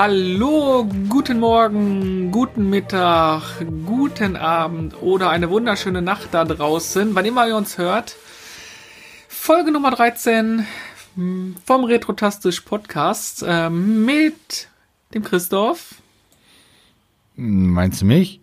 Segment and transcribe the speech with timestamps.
[0.00, 3.42] Hallo, guten Morgen, guten Mittag,
[3.84, 8.14] guten Abend oder eine wunderschöne Nacht da draußen, wann immer ihr uns hört.
[9.26, 10.64] Folge Nummer 13
[11.66, 14.68] vom Retrotastisch Podcast äh, mit
[15.14, 15.96] dem Christoph.
[17.34, 18.40] Meinst du mich?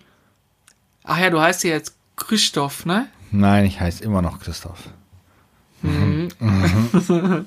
[1.06, 3.08] Ach ja, du heißt ja jetzt Christoph, ne?
[3.32, 4.90] Nein, ich heiße immer noch Christoph.
[5.82, 6.28] Mhm.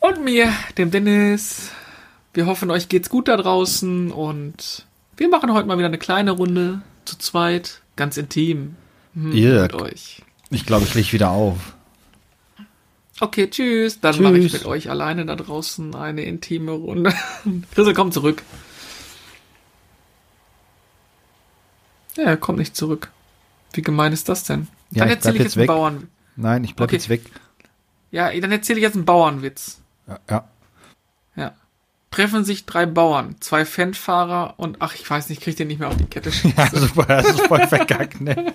[0.00, 1.72] und mir, dem Dennis.
[2.32, 6.30] Wir hoffen, euch geht's gut da draußen und wir machen heute mal wieder eine kleine
[6.30, 8.76] Runde zu zweit, ganz intim.
[9.14, 9.30] Mhm,
[9.62, 10.22] mit euch.
[10.50, 11.74] Ich glaube, ich lege wieder auf.
[13.20, 14.00] Okay, tschüss.
[14.00, 17.12] Dann mache ich mit euch alleine da draußen eine intime Runde.
[17.74, 18.42] Chrisel, komm zurück.
[22.16, 23.10] Ja, er kommt nicht zurück.
[23.72, 24.68] Wie gemein ist das denn?
[24.90, 26.08] Ja, dann erzähle ich, jetzt, einen Bauern.
[26.36, 26.96] Nein, ich bleib okay.
[26.96, 27.22] jetzt weg.
[28.10, 29.80] Ja, dann erzähle ich jetzt einen Bauernwitz.
[30.08, 30.18] Ja.
[30.28, 30.48] Ja.
[32.10, 35.88] Treffen sich drei Bauern, zwei Fanfahrer und ach, ich weiß nicht, kriegt ihr nicht mehr
[35.88, 36.30] auf die Kette.
[36.56, 38.52] ja, super, das ist voll verkackt, ne?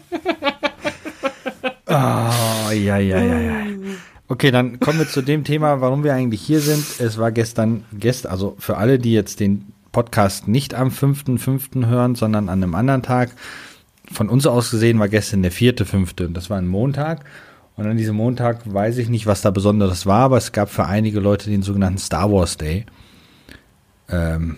[1.87, 1.91] Oh,
[2.71, 3.55] ja, ja, ja, ja.
[4.27, 6.83] Okay, dann kommen wir zu dem Thema, warum wir eigentlich hier sind.
[6.99, 11.85] Es war gestern, gestern, also für alle, die jetzt den Podcast nicht am 5.5.
[11.85, 13.31] hören, sondern an einem anderen Tag.
[14.11, 16.33] Von uns aus gesehen war gestern der 4.5.
[16.33, 17.23] Das war ein Montag.
[17.77, 20.85] Und an diesem Montag weiß ich nicht, was da Besonderes war, aber es gab für
[20.85, 22.85] einige Leute den sogenannten Star Wars Day.
[24.09, 24.57] Ähm,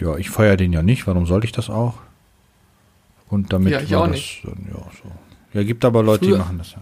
[0.00, 1.06] ja, ich feiere den ja nicht.
[1.06, 1.94] Warum sollte ich das auch?
[3.28, 4.44] Und damit ja, ich auch das, nicht.
[4.44, 4.50] ja,
[5.02, 5.10] so.
[5.52, 6.36] Ja, gibt aber Leute, Früher.
[6.36, 6.78] die machen das ja.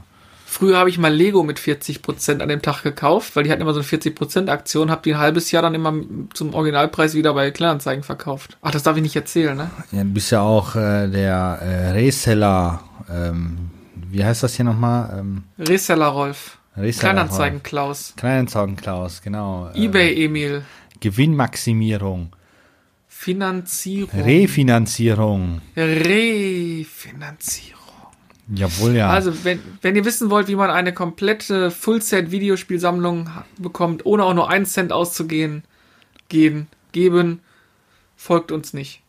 [0.53, 3.73] Früher habe ich mal Lego mit 40% an dem Tag gekauft, weil die hatten immer
[3.73, 5.95] so eine 40% Aktion, habe die ein halbes Jahr dann immer
[6.35, 8.59] zum Originalpreis wieder bei Kleinanzeigen verkauft.
[8.61, 9.71] Ach, das darf ich nicht erzählen, ne?
[9.93, 13.71] Ja, du bist ja auch äh, der äh, Reseller, ähm,
[14.11, 15.19] wie heißt das hier nochmal?
[15.19, 16.59] Ähm, Reseller Rolf.
[16.77, 17.63] Reseller Kleinanzeigen Rolf.
[17.63, 18.13] Klaus.
[18.19, 19.71] Kleinanzeigen Klaus, genau.
[19.73, 20.65] Ebay Emil.
[21.03, 22.35] Gewinnmaximierung.
[23.09, 24.21] Finanzierung.
[24.21, 25.61] Refinanzierung.
[25.77, 27.83] Refinanzierung.
[28.55, 29.11] Jawohl, ja.
[29.11, 34.51] Also, wenn, wenn ihr wissen wollt, wie man eine komplette Full-Set-Videospielsammlung bekommt, ohne auch nur
[34.51, 35.65] einen Cent auszugehen,
[36.29, 37.41] gehen, geben,
[38.17, 39.03] folgt uns nicht.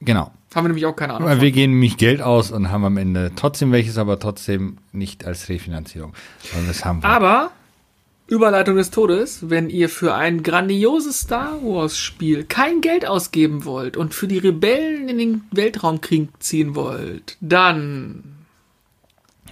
[0.00, 0.32] Genau.
[0.54, 1.28] Haben wir nämlich auch keine Ahnung.
[1.28, 5.24] Weil wir gehen nämlich Geld aus und haben am Ende trotzdem welches, aber trotzdem nicht
[5.24, 6.12] als Refinanzierung.
[7.02, 7.52] Aber,
[8.32, 13.98] Überleitung des Todes, wenn ihr für ein grandioses Star Wars Spiel kein Geld ausgeben wollt
[13.98, 18.46] und für die Rebellen in den Weltraumkrieg ziehen wollt, dann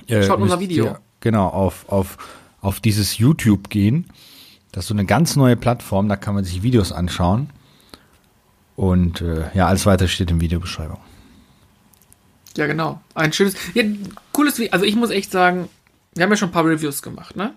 [0.06, 0.86] äh, Schaut unser Video.
[0.86, 2.16] Ihr, genau, auf, auf,
[2.62, 4.06] auf dieses YouTube gehen.
[4.72, 7.50] Das ist so eine ganz neue Plattform, da kann man sich Videos anschauen.
[8.76, 11.00] Und äh, ja, alles weitere steht in Videobeschreibung.
[12.56, 13.02] Ja, genau.
[13.14, 13.84] Ein schönes, ja,
[14.32, 14.72] cooles Video.
[14.72, 15.68] Also ich muss echt sagen,
[16.14, 17.52] wir haben ja schon ein paar Reviews gemacht, ne?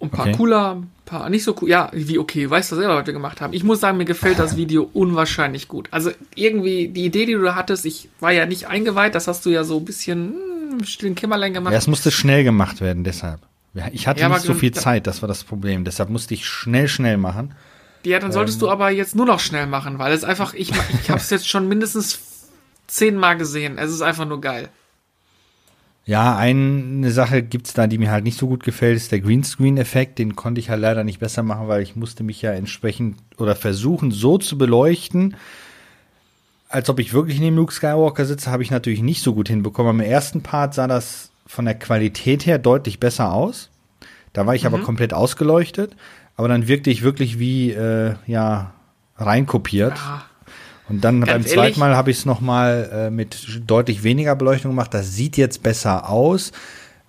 [0.00, 0.36] Und ein paar okay.
[0.36, 1.68] cooler, ein paar nicht so cool.
[1.68, 3.52] Ja, wie okay, weißt du selber, was wir gemacht haben.
[3.52, 5.88] Ich muss sagen, mir gefällt das Video unwahrscheinlich gut.
[5.92, 9.44] Also irgendwie die Idee, die du da hattest, ich war ja nicht eingeweiht, das hast
[9.44, 10.34] du ja so ein bisschen
[10.72, 11.72] im stillen Kämmerlein gemacht.
[11.72, 13.40] Ja, es musste schnell gemacht werden, deshalb.
[13.92, 15.84] Ich hatte ja, nicht so viel Zeit, das war das Problem.
[15.84, 17.54] Deshalb musste ich schnell, schnell machen.
[18.04, 20.72] Ja, dann solltest ähm, du aber jetzt nur noch schnell machen, weil es einfach, ich,
[21.02, 22.20] ich habe es jetzt schon mindestens
[22.86, 23.78] zehnmal gesehen.
[23.78, 24.70] Es ist einfach nur geil.
[26.10, 30.18] Ja, eine Sache gibt's da, die mir halt nicht so gut gefällt, ist der Greenscreen-Effekt.
[30.18, 33.54] Den konnte ich halt leider nicht besser machen, weil ich musste mich ja entsprechend oder
[33.54, 35.36] versuchen, so zu beleuchten,
[36.68, 40.00] als ob ich wirklich neben Luke Skywalker sitze, habe ich natürlich nicht so gut hinbekommen.
[40.00, 43.70] Im ersten Part sah das von der Qualität her deutlich besser aus.
[44.32, 44.74] Da war ich mhm.
[44.74, 45.94] aber komplett ausgeleuchtet.
[46.34, 48.72] Aber dann wirkte ich wirklich wie, äh, ja,
[49.16, 49.96] reinkopiert.
[49.96, 50.24] Ja.
[50.90, 51.76] Und dann Ganz beim zweiten ehrlich?
[51.78, 54.92] Mal habe ich es nochmal äh, mit deutlich weniger Beleuchtung gemacht.
[54.92, 56.52] Das sieht jetzt besser aus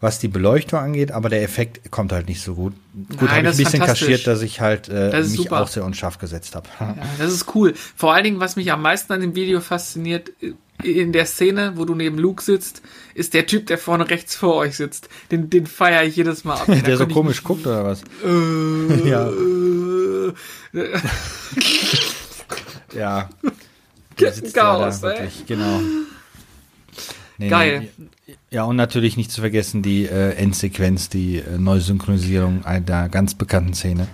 [0.02, 2.74] was die Beleuchtung angeht, aber der Effekt kommt halt nicht so gut.
[3.18, 5.62] Gut, habe ich ein bisschen kaschiert, dass ich halt äh, mich super.
[5.62, 6.68] auch sehr unscharf gesetzt habe.
[6.80, 7.76] Ja, das ist cool.
[7.96, 10.32] Vor allen Dingen, was mich am meisten an dem Video fasziniert,
[10.84, 12.82] in der Szene, wo du neben Luke sitzt,
[13.14, 15.10] ist der Typ, der vorne rechts vor euch sitzt.
[15.30, 16.66] Den, den feiere ich jedes Mal ab.
[16.86, 18.02] der so komisch guckt oder was?
[18.26, 19.32] Äh, ja.
[22.96, 23.30] ja.
[24.22, 25.82] Der sitzt Chaos, da wirklich, genau.
[27.38, 27.90] Nee, Geil.
[27.98, 28.36] Nee.
[28.52, 33.74] Ja, und natürlich nicht zu vergessen die äh, Endsequenz, die äh, Neusynchronisierung einer ganz bekannten
[33.74, 34.08] Szene.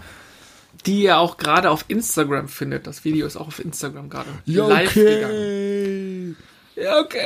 [0.86, 2.88] Die ihr auch gerade auf Instagram findet.
[2.88, 5.16] Das Video ist auch auf Instagram gerade ja, live okay.
[5.16, 6.38] gegangen.
[6.78, 7.18] Ja, okay.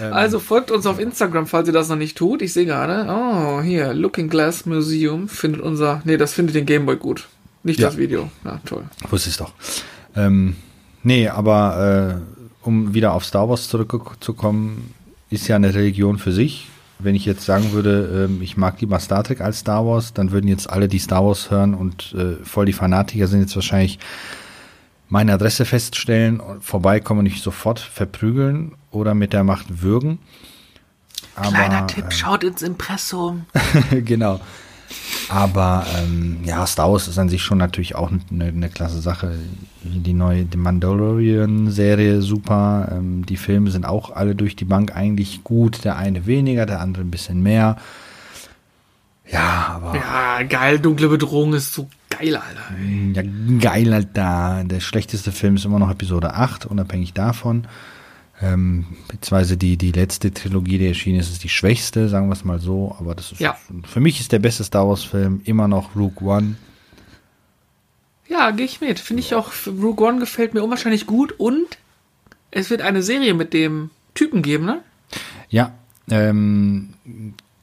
[0.00, 0.12] Ähm.
[0.12, 2.40] Also folgt uns auf Instagram, falls ihr das noch nicht tut.
[2.40, 6.96] Ich sehe gerade, oh, hier, Looking Glass Museum findet unser, nee, das findet den Gameboy
[6.96, 7.28] gut.
[7.62, 7.88] Nicht ja.
[7.88, 8.30] das Video.
[8.42, 8.84] Na, toll.
[9.10, 9.52] Wusste ich doch.
[10.14, 10.56] Ähm,
[11.06, 14.94] nee, aber äh, um wieder auf Star Wars zurückzukommen,
[15.30, 16.68] ist ja eine Religion für sich.
[16.98, 20.30] Wenn ich jetzt sagen würde, ähm, ich mag lieber Star Trek als Star Wars, dann
[20.30, 23.98] würden jetzt alle, die Star Wars hören und äh, voll die Fanatiker sind, jetzt wahrscheinlich
[25.08, 30.18] meine Adresse feststellen, vorbeikommen und ich sofort verprügeln oder mit der Macht würgen.
[31.34, 33.44] Aber, Kleiner Tipp, äh, schaut ins Impressum.
[33.90, 34.40] genau.
[35.28, 39.34] Aber ähm, ja, Star Wars ist an sich schon natürlich auch eine, eine klasse Sache.
[39.82, 42.88] Die neue die Mandalorian-Serie super.
[42.92, 45.84] Ähm, die Filme sind auch alle durch die Bank eigentlich gut.
[45.84, 47.76] Der eine weniger, der andere ein bisschen mehr.
[49.28, 49.96] Ja, aber.
[49.96, 50.78] Ja, geil.
[50.78, 52.74] Dunkle Bedrohung ist so geil, Alter.
[53.14, 53.22] Ja,
[53.58, 54.62] geil, Alter.
[54.64, 57.66] Der schlechteste Film ist immer noch Episode 8, unabhängig davon.
[58.42, 62.44] Ähm, beziehungsweise die, die letzte Trilogie, die erschienen ist, ist die schwächste, sagen wir es
[62.44, 62.94] mal so.
[62.98, 63.56] Aber das ist ja.
[63.86, 66.56] für mich ist der beste Star Wars-Film immer noch Rogue One.
[68.28, 68.98] Ja, gehe ich mit.
[68.98, 71.78] Finde ich auch, Rogue One gefällt mir unwahrscheinlich gut und
[72.50, 74.82] es wird eine Serie mit dem Typen geben, ne?
[75.48, 75.72] Ja,
[76.10, 76.94] ähm,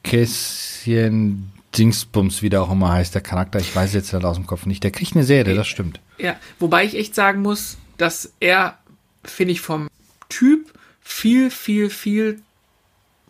[0.02, 4.46] Kässchen Dingsbums, wie der auch immer heißt, der Charakter, ich weiß jetzt halt aus dem
[4.46, 4.84] Kopf nicht.
[4.84, 6.00] Der kriegt eine Serie, das stimmt.
[6.18, 8.78] Ja, wobei ich echt sagen muss, dass er,
[9.24, 9.88] finde ich, vom
[10.34, 12.40] Typ viel, viel, viel.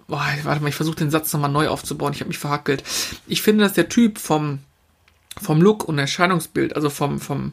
[0.09, 2.15] Boah, warte mal, ich versuche den Satz nochmal neu aufzubauen.
[2.15, 2.83] Ich habe mich verhackelt.
[3.27, 4.61] Ich finde, dass der Typ vom,
[5.41, 7.53] vom Look und Erscheinungsbild, also vom, vom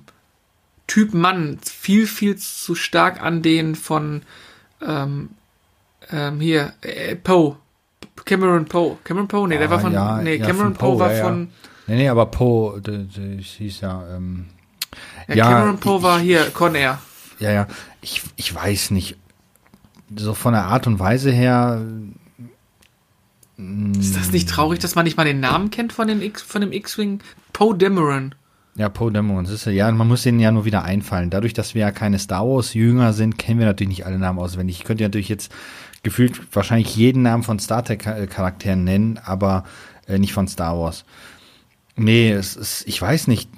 [0.88, 4.22] Typ Mann, viel, viel zu stark an den von
[4.82, 5.32] ähm,
[6.10, 7.58] ähm, hier, äh, Poe.
[8.24, 8.98] Cameron Poe.
[9.04, 9.50] Cameron Poe?
[9.50, 9.94] Nee, ah, der war von.
[9.94, 11.50] Ja, nee, ja, Cameron Poe war ja, von.
[11.88, 14.16] Nee, nee, aber Poe, das hieß ja.
[14.16, 14.46] Ähm,
[15.28, 17.02] ja, Cameron Poe war hier, Con Air.
[17.40, 17.68] Ja, ja.
[18.02, 19.18] Ich, ich weiß nicht
[20.16, 21.82] so von der Art und Weise her.
[24.00, 26.62] Ist das nicht traurig, dass man nicht mal den Namen kennt von, den X, von
[26.62, 27.20] dem X-Wing?
[27.54, 28.34] Poe Dameron.
[28.76, 29.46] Ja, Poe Dameron.
[29.46, 31.30] Ist ja, man muss denen ja nur wieder einfallen.
[31.30, 34.80] Dadurch, dass wir ja keine Star Wars-Jünger sind, kennen wir natürlich nicht alle Namen auswendig.
[34.80, 35.52] Ich könnte ja natürlich jetzt
[36.04, 39.66] gefühlt wahrscheinlich jeden Namen von Star Trek-Charakteren nennen, aber
[40.08, 41.06] äh, nicht von Star Wars.
[41.96, 43.50] Nee, es ist, ich weiß nicht.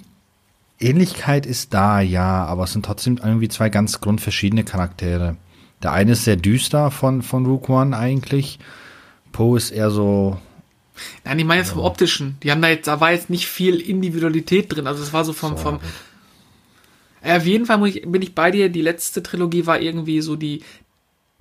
[0.80, 5.38] Ähnlichkeit ist da, ja, aber es sind trotzdem irgendwie zwei ganz grundverschiedene Charaktere.
[5.84, 8.58] Der eine ist sehr düster von, von Rook One eigentlich.
[9.34, 10.40] Poe ist eher so.
[11.26, 12.38] Nein, ich meine jetzt vom optischen.
[12.42, 14.88] Die haben da jetzt, da war jetzt nicht viel Individualität drin.
[14.88, 15.80] Also es war so vom, so, vom.
[17.26, 18.70] Ja, auf jeden Fall ich, bin ich bei dir.
[18.70, 20.64] Die letzte Trilogie war irgendwie so die,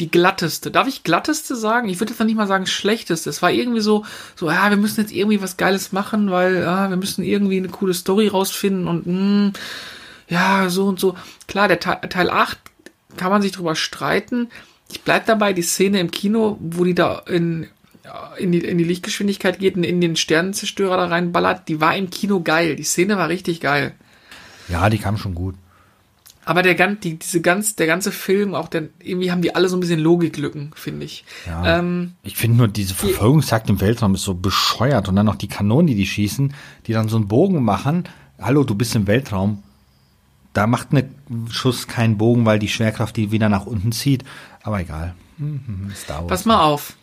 [0.00, 0.73] die glatteste.
[0.73, 1.89] Darf ich glatteste sagen?
[1.89, 3.31] Ich würde jetzt noch nicht mal sagen schlechteste.
[3.31, 4.05] Es war irgendwie so,
[4.35, 7.69] so, ja, wir müssen jetzt irgendwie was Geiles machen, weil, ja, wir müssen irgendwie eine
[7.69, 9.53] coole Story rausfinden und, mh, hm,
[10.29, 11.15] ja, so und so.
[11.47, 12.59] Klar, der Teil, Teil 8
[13.17, 14.49] kann man sich drüber streiten.
[14.91, 17.67] Ich bleib dabei, die Szene im Kino, wo die da in,
[18.38, 22.11] in, die, in die Lichtgeschwindigkeit geht und in den Sternenzerstörer da reinballert, die war im
[22.11, 22.76] Kino geil.
[22.76, 23.94] Die Szene war richtig geil.
[24.69, 25.55] Ja, die kam schon gut.
[26.44, 29.76] Aber der, die, diese ganz, der ganze Film, auch der, irgendwie haben die alle so
[29.76, 31.25] ein bisschen Logiklücken, finde ich.
[31.47, 35.08] Ja, ähm, ich finde nur, diese Verfolgungsjagd im Weltraum ist so bescheuert.
[35.08, 36.53] Und dann noch die Kanonen, die die schießen,
[36.87, 38.05] die dann so einen Bogen machen.
[38.41, 39.62] Hallo, du bist im Weltraum
[40.52, 41.14] da macht ein
[41.50, 44.25] Schuss keinen Bogen, weil die Schwerkraft die wieder nach unten zieht.
[44.62, 45.14] Aber egal.
[45.38, 45.93] Mhm,
[46.28, 46.96] pass mal auf.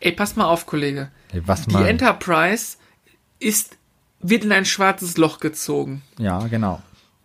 [0.00, 1.10] Ey, pass mal auf, Kollege.
[1.30, 1.86] Hey, was die mal?
[1.86, 2.76] Enterprise
[3.38, 3.78] ist,
[4.20, 6.02] wird in ein schwarzes Loch gezogen.
[6.18, 6.82] Ja, genau.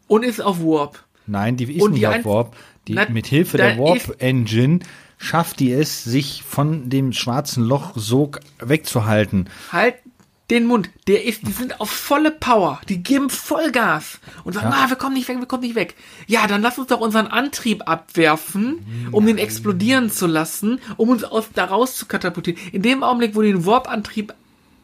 [0.07, 1.03] Und ist auf Warp.
[1.27, 2.55] Nein, die ist Und nicht die auf Warp.
[2.87, 4.79] Die, na, mit Hilfe der Warp-Engine
[5.17, 9.49] schafft die es, sich von dem schwarzen Loch so wegzuhalten.
[9.71, 9.95] Halt
[10.51, 10.89] den Mund.
[11.07, 12.81] Der ist, die sind auf volle Power.
[12.89, 14.83] Die geben Vollgas und sagen, ja.
[14.83, 15.95] ah, wir kommen nicht weg, wir kommen nicht weg.
[16.27, 21.23] Ja, dann lass uns doch unseren Antrieb abwerfen, um den explodieren zu lassen, um uns
[21.23, 22.61] aus, da raus zu katapultieren.
[22.71, 24.33] In dem Augenblick, wo die den Warp-Antrieb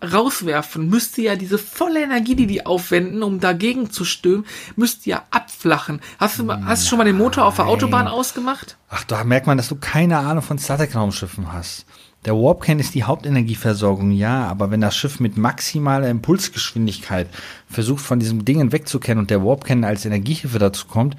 [0.02, 4.46] rauswerfen, müsste ja diese volle Energie, die die aufwenden, um dagegen zu stürmen,
[4.76, 6.02] müsste ja abflachen.
[6.20, 8.78] Hast du, hast du schon mal den Motor auf der Autobahn ausgemacht?
[8.90, 11.86] Ach, da merkt man, dass du keine Ahnung von Star Trek Raumschiffen hast.
[12.28, 17.30] Der Warpcan ist die Hauptenergieversorgung, ja, aber wenn das Schiff mit maximaler Impulsgeschwindigkeit
[17.70, 21.16] versucht, von diesem Ding wegzukehren und der Warpcan als Energiehilfe dazu kommt,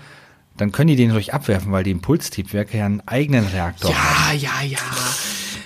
[0.58, 4.38] dann können die den durch abwerfen, weil die Impulstriebwerke ja einen eigenen Reaktor ja, haben.
[4.38, 4.78] Ja, ja, ja.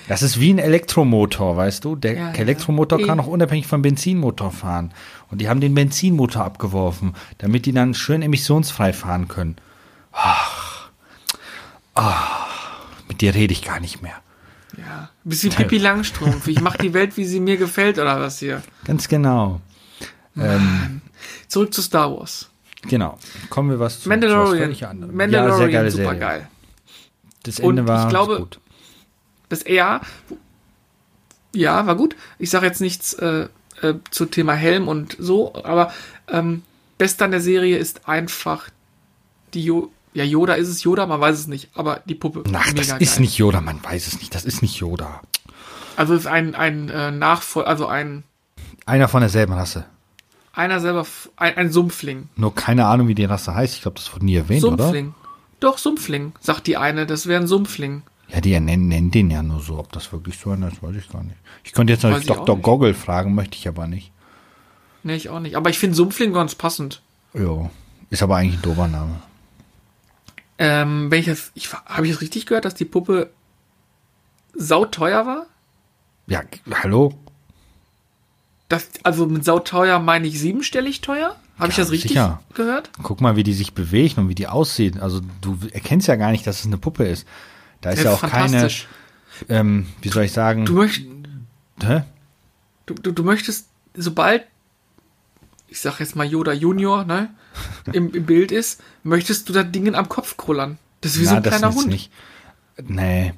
[0.07, 1.97] Das ist wie ein Elektromotor, weißt du?
[1.97, 3.07] Der ja, Elektromotor ja.
[3.09, 4.93] kann auch unabhängig vom Benzinmotor fahren.
[5.29, 9.57] Und die haben den Benzinmotor abgeworfen, damit die dann schön emissionsfrei fahren können.
[10.13, 10.91] Ach,
[11.95, 14.23] ach, mit dir rede ich gar nicht mehr.
[14.77, 16.47] Ja, bisschen Pippi Langstrumpf.
[16.49, 18.63] Ich mache die Welt, wie sie mir gefällt, oder was hier?
[18.85, 19.61] Ganz genau.
[20.37, 21.03] Ähm,
[21.49, 22.49] Zurück zu Star Wars.
[22.89, 23.19] Genau.
[23.51, 24.75] Kommen wir was zu Mandalorian.
[24.75, 26.49] Zu Mandalorian, ja, super geil.
[27.43, 28.61] Das Ende Und war ich glaube, gut.
[29.49, 30.01] Das ja,
[31.55, 32.17] ja, war gut.
[32.39, 33.49] Ich sage jetzt nichts äh,
[33.83, 35.93] äh, zu Thema Helm und so, aber
[36.29, 36.63] ähm,
[36.99, 38.71] best an der Serie ist einfach
[39.55, 39.65] die
[40.15, 42.43] ja, Yoda ist es Yoda, man weiß es nicht, aber die Puppe.
[42.53, 43.21] Ach, das ist geil.
[43.21, 45.23] nicht Yoda, man weiß es nicht, das ist nicht Yoda.
[45.97, 48.25] Also ist ein, ein äh, Nachfolger, also ein.
[48.87, 49.87] Einer von derselben Rasse.
[50.53, 52.29] Einer selber, ein, ein Sumpfling.
[52.37, 53.75] Nur keine Ahnung, wie die Rasse heißt.
[53.75, 55.09] Ich glaube, das wurde nie erwähnt, Sumpfling.
[55.09, 55.15] oder?
[55.61, 57.07] Doch, Sumpfling, sagt die eine.
[57.07, 58.03] Das wäre ein Sumpfling.
[58.29, 59.79] Ja, die nennen, nennen den ja nur so.
[59.79, 61.37] Ob das wirklich so ist, weiß ich gar nicht.
[61.65, 62.59] Ich könnte jetzt noch Dr.
[62.59, 64.11] Goggle fragen, möchte ich aber nicht.
[65.03, 65.57] Nee, ich auch nicht.
[65.57, 67.03] Aber ich finde Sumpfling ganz passend.
[67.35, 67.71] Ja,
[68.11, 69.23] ist aber eigentlich ein doofer Name.
[70.59, 73.31] Ähm, wenn ich das, ich, habe ich das richtig gehört, dass die Puppe
[74.55, 75.47] sauteuer war?
[76.27, 76.43] Ja,
[76.83, 77.15] hallo?
[78.69, 81.37] Das, also mit sauteuer meine ich siebenstellig teuer?
[81.57, 82.43] Habe ja, ich das richtig sicher.
[82.55, 82.91] gehört?
[83.03, 84.99] Guck mal, wie die sich bewegt und wie die aussieht.
[85.01, 87.27] Also du erkennst ja gar nicht, dass es eine Puppe ist.
[87.81, 88.69] Da ist ja, ja auch keine,
[89.49, 90.65] ähm, wie soll ich sagen?
[90.65, 90.87] Du?
[92.87, 94.45] Du, du, du möchtest, sobald,
[95.73, 97.31] ich sag jetzt mal Yoda Junior, ne,
[97.95, 100.77] im, im Bild ist, möchtest du da Dingen am Kopf krullern.
[101.01, 101.89] Das ist wie Na, so ein kleiner Hund.
[101.89, 102.13] Nicht.
[102.87, 103.33] Nee,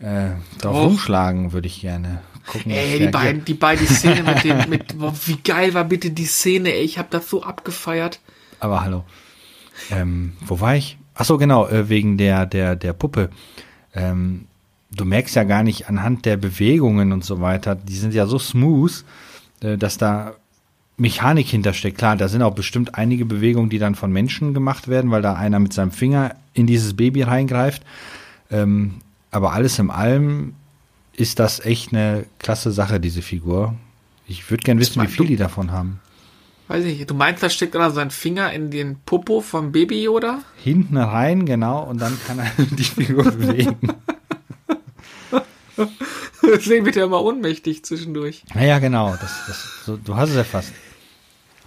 [0.00, 2.22] äh, drauf rumschlagen würde ich gerne.
[2.46, 5.84] Gucken, ey, die beiden, die beiden, die Szene mit dem, mit, boah, wie geil war
[5.84, 8.20] bitte die Szene, ey, ich habe das so abgefeiert.
[8.58, 9.04] Aber hallo.
[9.90, 10.96] Ähm, wo war ich?
[11.14, 13.28] Ach so, genau, äh, wegen der, der, der Puppe.
[13.94, 14.46] Ähm,
[14.90, 18.38] du merkst ja gar nicht anhand der Bewegungen und so weiter, die sind ja so
[18.38, 19.04] smooth,
[19.60, 20.36] äh, dass da
[20.96, 21.98] Mechanik hintersteckt.
[21.98, 25.34] Klar, da sind auch bestimmt einige Bewegungen, die dann von Menschen gemacht werden, weil da
[25.34, 27.82] einer mit seinem Finger in dieses Baby reingreift.
[28.50, 28.94] Ähm,
[29.30, 30.54] aber alles in allem
[31.12, 33.74] ist das echt eine klasse Sache, diese Figur.
[34.26, 36.00] Ich würde gerne wissen, wie viel die davon haben.
[36.68, 37.10] Weiß ich nicht.
[37.10, 40.40] Du meinst, da steckt einer seinen Finger in den Popo vom Baby Yoda?
[40.56, 43.76] Hinten rein, genau, und dann kann er die Figur bewegen.
[46.42, 48.44] Deswegen wird er immer ohnmächtig zwischendurch.
[48.54, 49.10] Naja, genau.
[49.10, 50.72] Das, das, so, du hast es ja fast.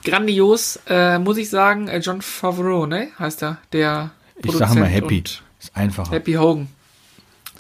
[0.03, 3.09] Grandios, äh, muss ich sagen, äh, John Favreau, ne?
[3.19, 4.11] Heißt er, der
[4.43, 5.23] Ich sage mal Happy.
[5.59, 6.11] Ist einfacher.
[6.11, 6.67] Happy Hogan.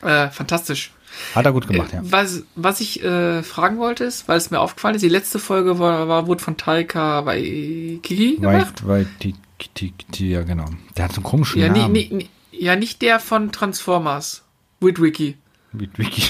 [0.01, 0.91] Äh, fantastisch.
[1.35, 2.01] Hat er gut gemacht, äh, ja.
[2.03, 5.79] Was, was ich äh, fragen wollte, ist, weil es mir aufgefallen ist, die letzte Folge
[5.79, 8.87] war, war wurde von Taika Waititi gemacht.
[8.87, 10.65] Waititi, ja genau.
[10.95, 11.91] Der hat so einen komischen ja, Namen.
[11.91, 14.43] Nie, nie, ja, nicht der von Transformers.
[14.79, 15.37] Witwicky.
[15.73, 16.23] Witwicky.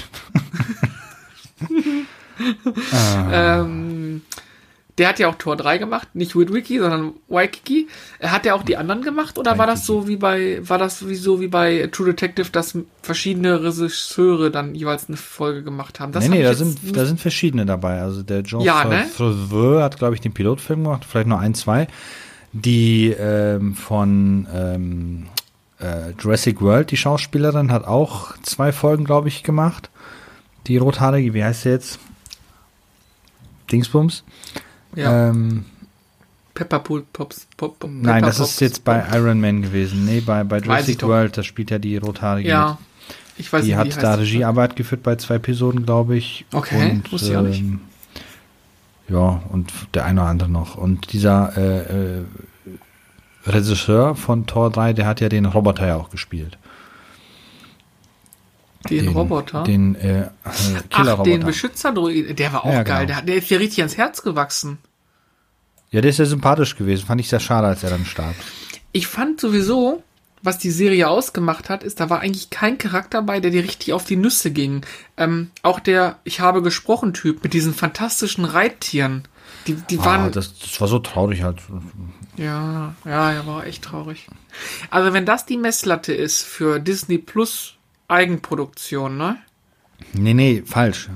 [2.91, 3.61] ah.
[3.61, 4.21] ähm,
[4.99, 7.87] der hat ja auch Tor 3 gemacht, nicht Witwicky, sondern Waikiki.
[8.21, 9.59] Hat er auch die anderen gemacht oder Waikiki.
[9.59, 13.63] war das so wie bei, war das wie so wie bei True Detective, dass verschiedene
[13.63, 16.11] Regisseure dann jeweils eine Folge gemacht haben?
[16.11, 18.01] Das nee, nee, da sind, da sind verschiedene dabei.
[18.01, 19.05] Also der John ja, ne?
[19.81, 21.87] hat, glaube ich, den Pilotfilm gemacht, vielleicht noch ein, zwei.
[22.51, 25.27] Die ähm, von ähm,
[25.79, 29.89] äh, Jurassic World, die Schauspielerin, hat auch zwei Folgen, glaube ich, gemacht.
[30.67, 31.99] Die rothaarige, wie heißt sie jetzt?
[33.71, 34.23] Dingsbums.
[34.99, 35.29] Ja.
[35.29, 35.65] Ähm,
[36.53, 37.47] Pepperpool Pops.
[37.55, 40.05] Pop, Pop, nein, das Pops, ist jetzt bei Iron Man gewesen.
[40.05, 42.49] Nee, bei, bei Jurassic World, da spielt ja die rothaarige.
[42.49, 42.77] Ja.
[43.37, 46.45] Ich weiß die nicht, hat da Regiearbeit geführt bei zwei Episoden, glaube ich.
[46.51, 47.61] Okay, und, wusste ich auch nicht.
[47.61, 47.79] Ähm,
[49.07, 50.75] ja, und der eine oder andere noch.
[50.75, 52.23] Und dieser äh, äh,
[53.45, 56.57] Regisseur von Tor 3, der hat ja den Roboter ja auch gespielt.
[58.89, 59.63] Den, den Roboter?
[59.63, 60.29] Den äh,
[60.89, 61.19] Killer-Roboter.
[61.19, 62.35] Ach, den Beschützerdruiden.
[62.35, 63.05] Der war auch ja, geil.
[63.05, 63.19] Genau.
[63.19, 64.77] Der, der ist ja richtig ans Herz gewachsen.
[65.91, 67.05] Ja, der ist ja sympathisch gewesen.
[67.05, 68.35] Fand ich sehr schade, als er dann starb.
[68.91, 70.03] Ich fand sowieso,
[70.41, 73.93] was die Serie ausgemacht hat, ist, da war eigentlich kein Charakter bei, der dir richtig
[73.93, 74.85] auf die Nüsse ging.
[75.17, 79.27] Ähm, auch der Ich habe gesprochen Typ mit diesen fantastischen Reittieren.
[79.67, 80.31] Die, die ah, waren.
[80.31, 81.59] Das, das war so traurig halt.
[82.37, 84.27] Ja, ja, ja, war echt traurig.
[84.89, 87.75] Also, wenn das die Messlatte ist für Disney Plus
[88.07, 89.37] Eigenproduktion, ne?
[90.13, 91.09] Nee, nee, falsch.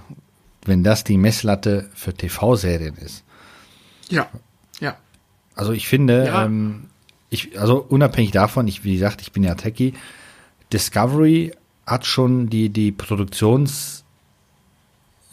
[0.65, 3.24] Wenn das die Messlatte für TV-Serien ist.
[4.10, 4.30] Ja,
[4.80, 4.96] ja.
[5.56, 6.46] Also ich finde, ja.
[6.46, 6.86] ähm,
[7.30, 9.94] ich, also unabhängig davon, ich, wie gesagt, ich bin ja Techie,
[10.72, 11.53] Discovery
[11.86, 14.03] hat schon die, die Produktions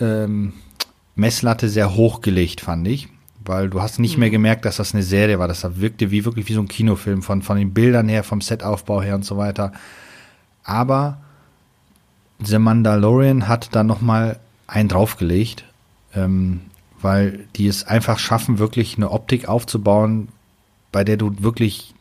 [0.00, 0.52] ähm,
[1.14, 3.09] Messlatte sehr hochgelegt, fand ich.
[3.42, 4.20] Weil du hast nicht mhm.
[4.20, 5.49] mehr gemerkt, dass das eine Serie war.
[5.49, 9.00] Das wirkte wie wirklich wie so ein Kinofilm von, von den Bildern her, vom Setaufbau
[9.02, 9.73] her und so weiter.
[10.62, 11.18] Aber
[12.42, 15.64] The Mandalorian hat da nochmal einen draufgelegt,
[16.14, 16.61] ähm,
[17.02, 20.28] weil die es einfach schaffen, wirklich eine Optik aufzubauen,
[20.92, 21.95] bei der du wirklich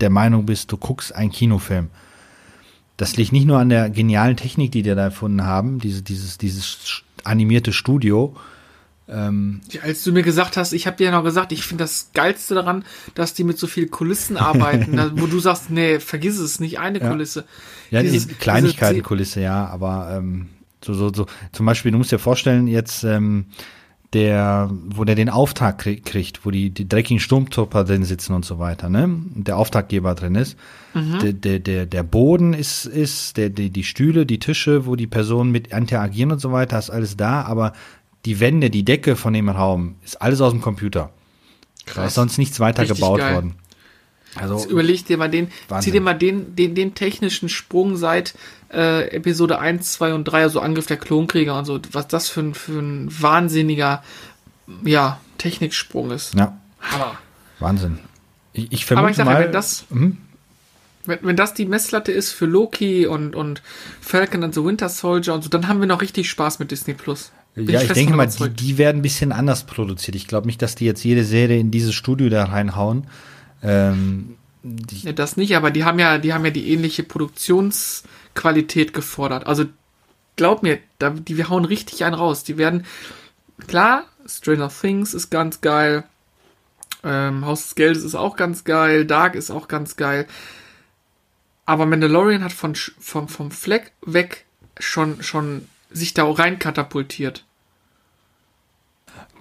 [0.00, 1.88] der Meinung bist, du guckst einen Kinofilm.
[2.96, 6.38] Das liegt nicht nur an der genialen Technik, die die da erfunden haben, diese, dieses,
[6.38, 8.36] dieses animierte Studio,
[9.06, 12.10] ähm, als du mir gesagt hast, ich habe dir ja noch gesagt, ich finde das
[12.14, 12.84] Geilste daran,
[13.14, 17.00] dass die mit so viel Kulissen arbeiten, wo du sagst, nee, vergiss es, nicht eine
[17.00, 17.10] ja.
[17.10, 17.44] Kulisse.
[17.90, 20.48] Ja, Dieses, die Kleinigkeitenkulisse, ja, aber ähm,
[20.82, 23.46] so, so, so, zum Beispiel, du musst dir vorstellen, jetzt ähm,
[24.14, 28.58] der, wo der den Auftrag kriegt, wo die, die dreckigen Sturmtruppler drin sitzen und so
[28.58, 29.04] weiter, ne?
[29.04, 30.56] Und der Auftraggeber drin ist.
[30.94, 31.18] Mhm.
[31.20, 35.08] Der, der, der, der Boden ist, ist, der, die, die Stühle, die Tische, wo die
[35.08, 37.72] Personen mit interagieren und so weiter, ist alles da, aber
[38.24, 41.10] die Wände, die Decke von dem Raum, ist alles aus dem Computer.
[41.84, 41.94] Krass.
[41.96, 43.34] Da ist sonst nichts weiter Richtig gebaut geil.
[43.34, 43.54] worden.
[44.36, 45.84] Also Jetzt überleg dir mal den, Wahnsinn.
[45.84, 48.34] zieh dir mal den, den, den technischen Sprung seit
[48.72, 52.40] äh, Episode 1, 2 und 3, also Angriff der Klonkrieger und so, was das für
[52.40, 54.02] ein, für ein wahnsinniger,
[54.84, 56.34] ja, Techniksprung ist.
[56.34, 56.58] Ja.
[56.80, 57.18] Hammer.
[57.60, 57.98] Wahnsinn.
[58.52, 60.18] Ich, ich vermute Aber ich sag, mal, wenn das, hm?
[61.06, 63.62] wenn, wenn das die Messlatte ist für Loki und, und
[64.00, 66.94] Falcon and the Winter Soldier und so, dann haben wir noch richtig Spaß mit Disney
[66.94, 67.32] Plus.
[67.54, 70.16] Bin ja, ich, ich denke mal, die, die werden ein bisschen anders produziert.
[70.16, 73.06] Ich glaube nicht, dass die jetzt jede Serie in dieses Studio da reinhauen.
[73.64, 79.46] Ähm, ja, das nicht, aber die haben ja, die haben ja die ähnliche Produktionsqualität gefordert.
[79.46, 79.64] Also
[80.36, 82.44] glaub mir, da, die wir hauen richtig einen raus.
[82.44, 82.86] Die werden
[83.66, 86.04] klar, Stranger Things ist ganz geil,
[87.02, 90.26] ähm, Haus des Geldes ist auch ganz geil, Dark ist auch ganz geil.
[91.66, 94.44] Aber Mandalorian hat von, vom, vom Fleck weg
[94.78, 97.44] schon, schon sich da rein katapultiert.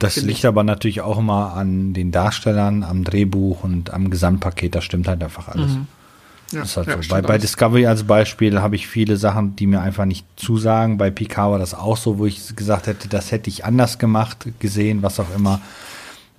[0.03, 4.75] Das liegt aber natürlich auch immer an den Darstellern, am Drehbuch und am Gesamtpaket.
[4.75, 5.71] Das stimmt halt einfach alles.
[5.71, 5.87] Mhm.
[6.51, 7.09] Ja, halt ja, so.
[7.09, 10.97] Bei, bei Discovery als Beispiel habe ich viele Sachen, die mir einfach nicht zusagen.
[10.97, 14.45] Bei Picard war das auch so, wo ich gesagt hätte, das hätte ich anders gemacht,
[14.59, 15.61] gesehen, was auch immer.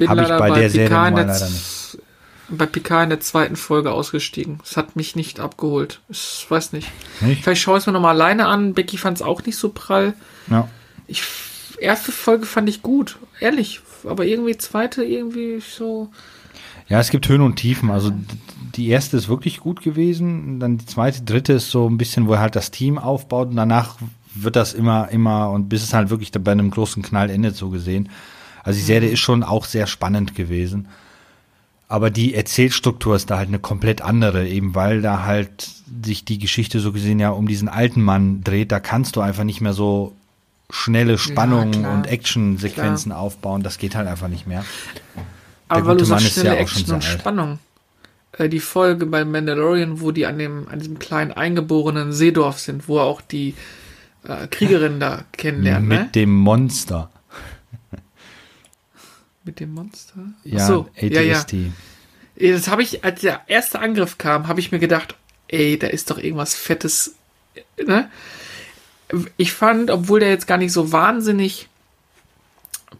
[0.07, 1.99] Habe ich bei, bei der Picard Serie mal leider nicht.
[2.51, 4.61] Bei Picard in der zweiten Folge ausgestiegen.
[4.63, 6.01] Es hat mich nicht abgeholt.
[6.11, 6.91] Ich weiß nicht.
[7.23, 7.43] nicht?
[7.43, 8.75] Vielleicht schaue ich es mir nochmal alleine an.
[8.75, 10.13] Becky fand es auch nicht so prall.
[10.51, 10.69] Ja.
[11.07, 11.23] Ich
[11.85, 13.81] erste Folge fand ich gut, ehrlich.
[14.05, 16.11] Aber irgendwie zweite irgendwie so.
[16.89, 17.91] Ja, es gibt Höhen und Tiefen.
[17.91, 18.13] Also
[18.77, 20.61] die erste ist wirklich gut gewesen.
[20.61, 23.49] Dann die zweite, dritte ist so ein bisschen, wo er halt das Team aufbaut.
[23.49, 23.97] Und danach
[24.35, 27.71] wird das immer, immer und bis es halt wirklich bei einem großen Knall endet, so
[27.71, 28.09] gesehen.
[28.63, 29.15] Also die Serie mhm.
[29.15, 30.89] ist schon auch sehr spannend gewesen.
[31.87, 35.71] Aber die Erzählstruktur ist da halt eine komplett andere, eben weil da halt
[36.03, 38.73] sich die Geschichte so gesehen ja um diesen alten Mann dreht.
[38.73, 40.13] Da kannst du einfach nicht mehr so
[40.71, 43.63] schnelle Spannungen ja, und Action-Sequenzen aufbauen.
[43.63, 44.65] Das geht halt einfach nicht mehr.
[45.71, 47.59] Der Aber du sagst, schnelle ja Action und Spannung.
[48.33, 52.89] Äh, die Folge bei Mandalorian, wo die an dem, an diesem kleinen eingeborenen Seedorf sind,
[52.89, 53.55] wo auch die
[54.25, 55.89] äh, Kriegerin da kennenlernen.
[55.89, 56.09] Mit ne?
[56.15, 57.11] dem Monster.
[59.45, 60.25] Mit dem Monster?
[60.45, 60.89] Ja, Achso.
[60.97, 61.45] Ja, ja.
[62.37, 65.15] Das habe ich, als der erste Angriff kam, habe ich mir gedacht,
[65.49, 67.15] ey, da ist doch irgendwas Fettes,
[67.87, 68.11] ne?
[69.37, 71.69] Ich fand, obwohl der jetzt gar nicht so wahnsinnig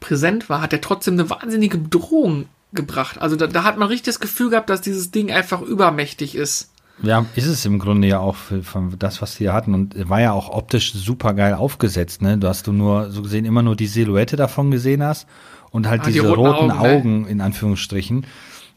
[0.01, 3.21] präsent war, hat er trotzdem eine wahnsinnige Bedrohung gebracht.
[3.21, 6.71] Also da, da, hat man richtig das Gefühl gehabt, dass dieses Ding einfach übermächtig ist.
[7.03, 10.21] Ja, ist es im Grunde ja auch für, für das, was sie hatten und war
[10.21, 12.23] ja auch optisch super geil aufgesetzt.
[12.23, 15.27] Ne, du hast du nur so gesehen immer nur die Silhouette davon gesehen hast
[15.71, 16.97] und halt ah, diese die roten, roten, Augen, ne?
[16.97, 18.27] Augen in Anführungsstrichen.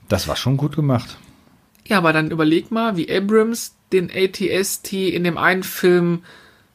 [0.08, 1.18] Das war schon gut gemacht.
[1.86, 6.24] Ja, aber dann überleg mal, wie Abrams den ATST in dem einen Film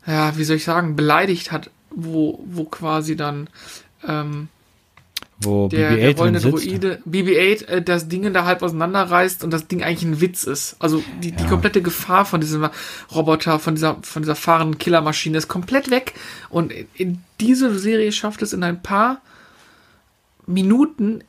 [0.07, 3.49] ja, wie soll ich sagen, beleidigt hat, wo, wo quasi dann
[4.07, 4.49] ähm,
[5.45, 10.05] wo BB-8 drin Droide, BB-8 äh, das Ding da halb auseinanderreißt und das Ding eigentlich
[10.05, 10.77] ein Witz ist.
[10.79, 11.37] Also die, ja.
[11.37, 12.69] die komplette Gefahr von diesem
[13.15, 16.15] Roboter, von dieser, von dieser fahrenden Killermaschine ist komplett weg.
[16.49, 19.21] Und in diese Serie schafft es in ein paar
[20.47, 21.25] Minuten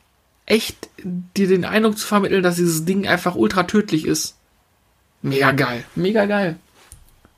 [0.46, 4.36] echt dir den Eindruck zu vermitteln, dass dieses Ding einfach ultra tödlich ist.
[5.22, 5.84] Mega geil.
[5.96, 6.58] Mega geil.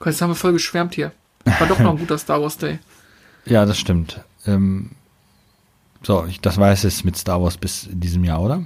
[0.03, 1.11] Jetzt haben wir voll geschwärmt hier.
[1.45, 2.79] War doch noch ein guter Star Wars Day.
[3.47, 4.21] Ja, das stimmt.
[4.47, 4.89] Ähm,
[6.01, 8.63] so, ich, das war es jetzt mit Star Wars bis in diesem Jahr, oder?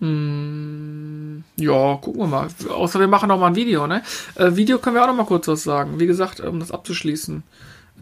[0.00, 2.48] Mm, ja, gucken wir mal.
[2.68, 4.02] Außer wir machen noch mal ein Video, ne?
[4.34, 6.00] Äh, Video können wir auch noch mal kurz was sagen.
[6.00, 7.42] Wie gesagt, um das abzuschließen.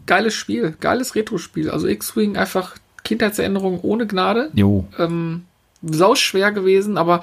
[0.05, 1.69] Geiles Spiel, geiles Retro-Spiel.
[1.69, 4.49] Also X-Wing einfach Kindheitserinnerung ohne Gnade.
[4.53, 4.87] Jo.
[4.97, 5.45] Ähm,
[5.81, 7.21] sau schwer gewesen, aber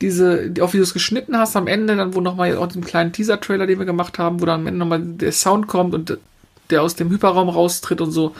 [0.00, 3.12] diese, auch wie du es geschnitten hast am Ende, dann wo nochmal auch den kleinen
[3.12, 6.18] Teaser-Trailer, den wir gemacht haben, wo dann am Ende nochmal der Sound kommt und
[6.70, 8.34] der aus dem Hyperraum raustritt und so.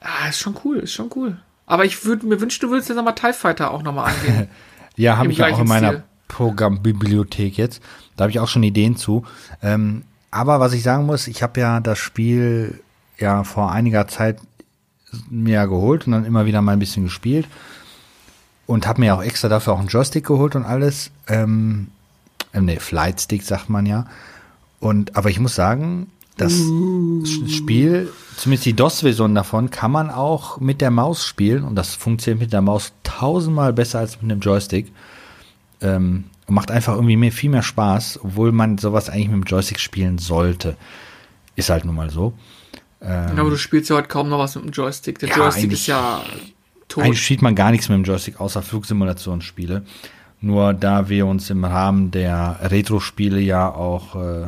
[0.00, 1.38] Ah, ist schon cool, ist schon cool.
[1.66, 4.48] Aber ich würde mir wünschen, du würdest jetzt nochmal TIE Fighter auch nochmal angehen.
[4.96, 6.02] ja, habe ich auch in meiner Stil.
[6.28, 7.82] Programmbibliothek jetzt.
[8.16, 9.24] Da habe ich auch schon Ideen zu.
[9.62, 12.80] Ähm, aber was ich sagen muss, ich habe ja das Spiel
[13.18, 14.38] ja vor einiger Zeit
[15.30, 17.46] mir geholt und dann immer wieder mal ein bisschen gespielt
[18.68, 21.10] und habe mir auch extra dafür auch einen Joystick geholt und alles.
[21.26, 21.88] Ähm,
[22.52, 24.06] äh, ne, Flightstick sagt man ja.
[24.78, 27.24] Und aber ich muss sagen, das uh.
[27.48, 32.40] Spiel, zumindest die DOS-Version davon, kann man auch mit der Maus spielen und das funktioniert
[32.40, 34.92] mit der Maus tausendmal besser als mit einem Joystick.
[35.80, 39.44] Ähm, und macht einfach irgendwie mehr, viel mehr Spaß, obwohl man sowas eigentlich mit dem
[39.44, 40.76] Joystick spielen sollte.
[41.56, 42.34] Ist halt nun mal so.
[43.00, 45.18] Ähm, aber du spielst ja heute kaum noch was mit dem Joystick.
[45.20, 46.22] Der ja, Joystick ist ja
[46.88, 47.04] tot.
[47.04, 49.84] Eigentlich spielt man gar nichts mit dem Joystick, außer Flugsimulationsspiele.
[50.40, 54.46] Nur da wir uns im Rahmen der Retro-Spiele ja auch äh,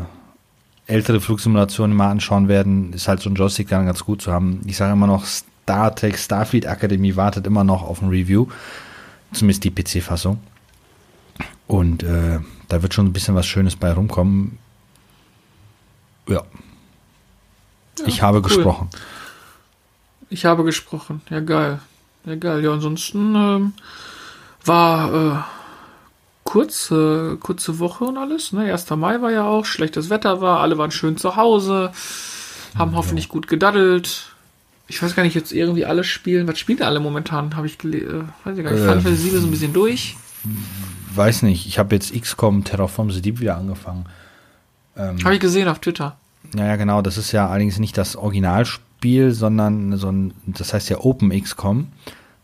[0.86, 4.60] ältere Flugsimulationen mal anschauen werden, ist halt so ein Joystick dann ganz gut zu haben.
[4.66, 8.46] Ich sage immer noch, Star Trek Starfleet Academy wartet immer noch auf ein Review.
[9.32, 10.40] Zumindest die PC-Fassung.
[11.66, 14.58] Und äh, da wird schon ein bisschen was Schönes bei rumkommen.
[16.28, 16.42] Ja.
[17.98, 18.42] ja ich habe cool.
[18.42, 18.90] gesprochen.
[20.28, 21.22] Ich habe gesprochen.
[21.30, 21.80] Ja, geil.
[22.24, 22.62] Ja, geil.
[22.62, 23.72] Ja, ansonsten ähm,
[24.64, 25.36] war äh,
[26.44, 28.52] kurz, äh, kurze Woche und alles.
[28.52, 28.72] Ne?
[28.72, 28.90] 1.
[28.90, 31.92] Mai war ja auch, schlechtes Wetter war, alle waren schön zu Hause,
[32.76, 32.96] haben ja.
[32.96, 34.26] hoffentlich gut gedaddelt.
[34.88, 36.48] Ich weiß gar nicht, jetzt irgendwie alle spielen.
[36.48, 37.54] Was spielen alle momentan?
[37.54, 38.32] Habe ich gelesen.
[38.44, 38.80] Äh, weiß ich gar nicht.
[38.80, 40.16] Äh, Final Fantasy 7 so ein bisschen durch.
[41.14, 41.66] Weiß nicht.
[41.66, 44.06] Ich habe jetzt XCOM Terraform the Deep wieder angefangen.
[44.96, 46.16] Ähm, habe ich gesehen auf Twitter.
[46.56, 47.02] Ja, ja, genau.
[47.02, 48.84] Das ist ja allerdings nicht das Originalspiel,
[49.32, 51.88] sondern so ein, das heißt ja Open XCOM.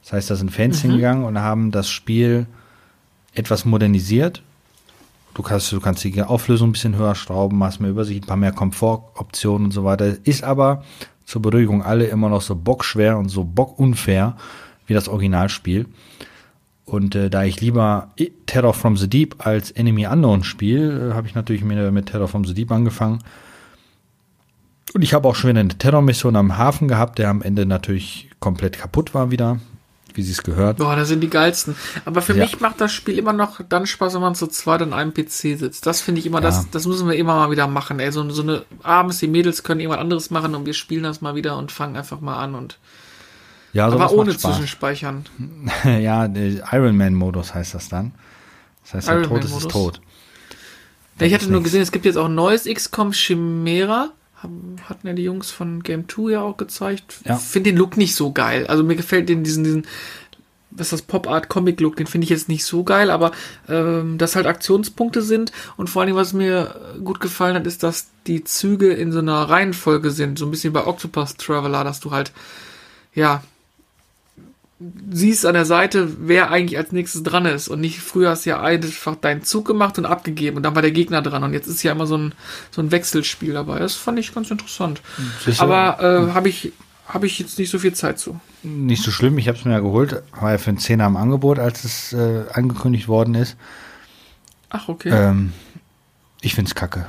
[0.02, 0.88] Das heißt, da sind Fans mhm.
[0.88, 2.46] hingegangen und haben das Spiel
[3.34, 4.42] etwas modernisiert.
[5.34, 8.36] Du kannst, du kannst die Auflösung ein bisschen höher schrauben, hast mehr Übersicht, ein paar
[8.36, 10.16] mehr Komfortoptionen und so weiter.
[10.24, 10.82] Ist aber
[11.26, 14.36] zur Beruhigung alle immer noch so bockschwer und so bockunfair
[14.86, 15.86] wie das Originalspiel.
[16.86, 18.12] Und äh, da ich lieber
[18.46, 22.28] Terror from the Deep als Enemy Unknown spiele, äh, habe ich natürlich mit, mit Terror
[22.28, 23.18] from the Deep angefangen.
[24.94, 28.30] Und ich habe auch schon wieder eine Terrormission am Hafen gehabt, der am Ende natürlich
[28.40, 29.58] komplett kaputt war wieder
[30.16, 30.78] wie sie es gehört.
[30.78, 31.76] Boah, da sind die geilsten.
[32.04, 32.44] Aber für ja.
[32.44, 35.58] mich macht das Spiel immer noch dann Spaß, wenn man zu zweit an einem PC
[35.58, 35.86] sitzt.
[35.86, 36.44] Das finde ich immer, ja.
[36.44, 38.00] das, das müssen wir immer mal wieder machen.
[38.00, 41.20] Ey, so, so eine, abends, die Mädels können irgendwas anderes machen und wir spielen das
[41.20, 42.78] mal wieder und fangen einfach mal an und.
[43.72, 45.26] Ja, aber ohne Zwischenspeichern.
[45.84, 48.12] ja, Ironman-Modus heißt das dann.
[48.84, 50.00] Das heißt, der Tod ist tot.
[51.20, 54.12] Ja, ich hatte nur gesehen, es gibt jetzt auch ein neues XCOM Chimera
[54.88, 57.20] hatten ja die Jungs von Game 2 ja auch gezeigt.
[57.24, 57.36] Ja.
[57.36, 58.66] Finde den Look nicht so geil.
[58.66, 59.86] Also mir gefällt den diesen, diesen
[60.78, 63.32] was das Pop Art Comic Look, den finde ich jetzt nicht so geil, aber
[63.68, 68.08] ähm, dass halt Aktionspunkte sind und vor allem, was mir gut gefallen hat, ist, dass
[68.26, 72.10] die Züge in so einer Reihenfolge sind, so ein bisschen bei Octopus Traveler, dass du
[72.10, 72.32] halt
[73.14, 73.42] ja
[74.78, 77.68] siehst an der Seite, wer eigentlich als nächstes dran ist.
[77.68, 80.82] Und nicht früher hast du ja einfach deinen Zug gemacht und abgegeben und dann war
[80.82, 81.42] der Gegner dran.
[81.44, 82.34] Und jetzt ist ja immer so ein,
[82.70, 83.78] so ein Wechselspiel dabei.
[83.78, 85.00] Das fand ich ganz interessant.
[85.44, 85.62] Sicher?
[85.62, 86.72] Aber äh, habe ich,
[87.08, 88.38] hab ich jetzt nicht so viel Zeit zu.
[88.62, 90.22] Nicht so schlimm, ich habe es mir ja geholt.
[90.38, 93.56] War ja für einen Zehner im Angebot, als es äh, angekündigt worden ist.
[94.68, 95.10] Ach, okay.
[95.10, 95.52] Ähm,
[96.42, 97.06] ich find's kacke.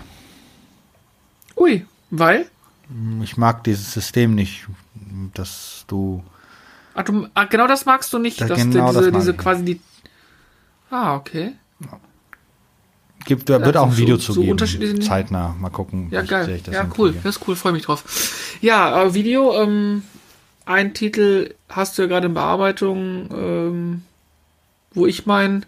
[1.58, 2.46] Ui, weil?
[3.22, 4.68] Ich mag dieses System nicht,
[5.34, 6.24] dass du
[6.98, 9.64] Ach, du, ah, genau das magst du nicht, das dass genau diese, das diese quasi
[9.64, 9.82] die.
[10.90, 11.54] Ah, okay.
[13.26, 15.02] Gibt, da wird ja, auch ein Video so, zu geben.
[15.02, 15.56] Zeitnah.
[15.60, 16.08] Mal gucken.
[16.10, 16.60] Ja, geil.
[16.72, 17.14] ja, cool.
[17.24, 17.56] Das ist cool.
[17.56, 18.04] Freue mich drauf.
[18.62, 19.54] Ja, äh, Video.
[19.62, 20.02] Ähm,
[20.66, 24.02] ein Titel hast du ja gerade in Bearbeitung, ähm,
[24.94, 25.68] wo ich mein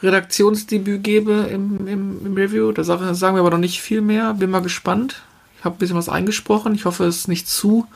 [0.00, 2.70] Redaktionsdebüt gebe im, im, im Review.
[2.70, 4.34] Da sagen wir aber noch nicht viel mehr.
[4.34, 5.22] Bin mal gespannt.
[5.58, 6.74] Ich habe ein bisschen was eingesprochen.
[6.74, 7.86] Ich hoffe, es ist nicht zu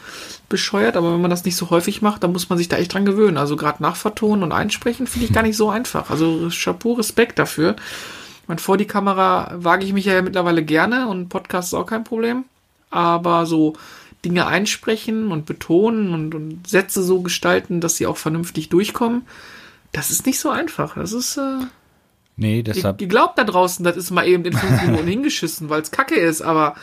[0.49, 2.93] bescheuert, aber wenn man das nicht so häufig macht, dann muss man sich da echt
[2.93, 3.37] dran gewöhnen.
[3.37, 6.11] Also gerade nachvertonen und einsprechen finde ich gar nicht so einfach.
[6.11, 7.77] Also Chapeau, Respekt dafür.
[8.49, 12.05] Mein vor die Kamera wage ich mich ja mittlerweile gerne und Podcast ist auch kein
[12.05, 12.45] Problem.
[12.91, 13.75] Aber so
[14.25, 19.23] Dinge einsprechen und betonen und, und Sätze so gestalten, dass sie auch vernünftig durchkommen,
[19.93, 20.95] das ist nicht so einfach.
[20.95, 21.37] Das ist.
[21.37, 21.67] Äh,
[22.37, 23.01] nee, deshalb.
[23.01, 26.15] Ihr glaubt da draußen, das ist mal eben in fünf Minuten hingeschissen, weil es kacke
[26.15, 26.75] ist, aber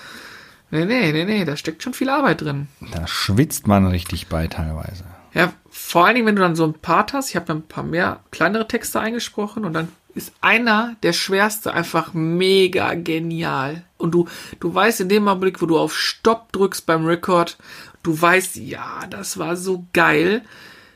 [0.72, 2.68] Nee, nee, nee, nee, da steckt schon viel Arbeit drin.
[2.94, 5.04] Da schwitzt man richtig bei teilweise.
[5.34, 7.68] Ja, vor allen Dingen, wenn du dann so ein Part hast, ich habe dann ein
[7.68, 13.84] paar mehr kleinere Texte eingesprochen und dann ist einer der schwerste einfach mega genial.
[13.98, 14.28] Und du,
[14.60, 17.58] du weißt in dem Augenblick, wo du auf Stopp drückst beim Record,
[18.04, 20.44] du weißt, ja, das war so geil,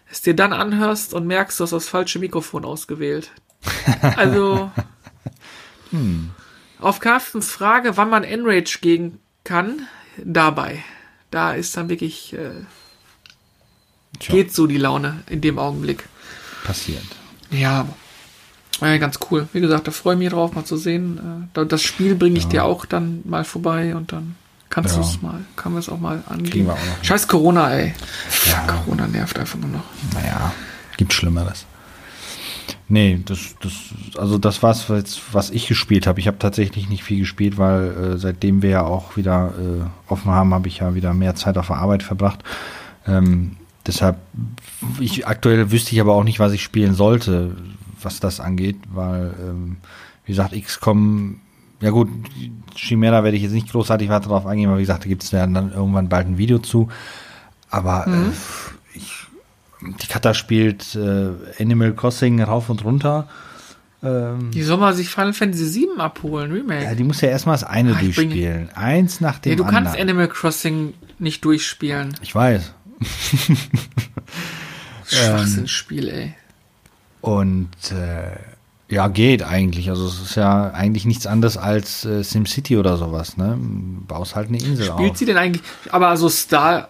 [0.09, 3.31] es dir dann anhörst und merkst, du hast das falsche Mikrofon ausgewählt.
[4.01, 4.71] Also,
[5.91, 6.31] hm.
[6.79, 9.87] auf Carstens Frage, wann man Enrage gegen kann,
[10.23, 10.83] dabei.
[11.31, 12.51] Da ist dann wirklich, äh,
[14.19, 16.07] geht so die Laune in dem Augenblick.
[16.63, 17.03] Passiert.
[17.49, 17.87] Ja,
[18.81, 19.47] ja, ganz cool.
[19.53, 21.49] Wie gesagt, da freue ich mich drauf, mal zu sehen.
[21.55, 22.49] Äh, das Spiel bringe ich ja.
[22.49, 24.35] dir auch dann mal vorbei und dann
[24.69, 25.01] kannst ja.
[25.01, 26.69] du es mal, kann wir es auch mal angehen.
[27.01, 27.93] Scheiß Corona, ey.
[28.45, 28.65] Ja.
[28.67, 29.83] Corona nervt einfach nur noch.
[30.13, 30.51] Naja,
[30.97, 31.65] gibt Schlimmeres.
[32.93, 33.73] Nee, das, das,
[34.19, 36.19] also das war's, was, was ich gespielt habe.
[36.19, 40.29] Ich habe tatsächlich nicht viel gespielt, weil äh, seitdem wir ja auch wieder äh, offen
[40.29, 42.43] haben, habe ich ja wieder mehr Zeit auf der Arbeit verbracht.
[43.07, 44.17] Ähm, deshalb,
[44.99, 47.55] ich, aktuell wüsste ich aber auch nicht, was ich spielen sollte,
[47.99, 49.77] was das angeht, weil, ähm,
[50.25, 51.39] wie gesagt, XCOM
[51.81, 52.09] ja gut,
[52.75, 55.31] Chimera werde ich jetzt nicht großartig weiter darauf eingehen, weil wie gesagt, da gibt es
[55.31, 56.89] ja dann irgendwann bald ein Video zu.
[57.71, 58.29] Aber mhm.
[58.29, 59.25] äh, ich,
[60.01, 63.27] die Kata spielt äh, Animal Crossing rauf und runter.
[64.03, 66.83] Ähm, die soll mal sich Final Fantasy 7 abholen, Remake.
[66.83, 68.67] Ja, die muss ja erstmal das eine Ach, durchspielen.
[68.67, 68.77] Bringe.
[68.77, 69.85] Eins nach dem nee, du anderen.
[69.85, 72.13] kannst Animal Crossing nicht durchspielen.
[72.21, 72.73] Ich weiß.
[75.05, 76.33] Schwachsinnsspiel, ey.
[77.21, 78.35] Und äh,
[78.93, 79.89] ja, geht eigentlich.
[79.89, 83.57] Also es ist ja eigentlich nichts anderes als äh, SimCity oder sowas, ne?
[83.59, 85.17] Baust halt eine Insel Spielt auf.
[85.17, 86.89] sie denn eigentlich, aber also Star,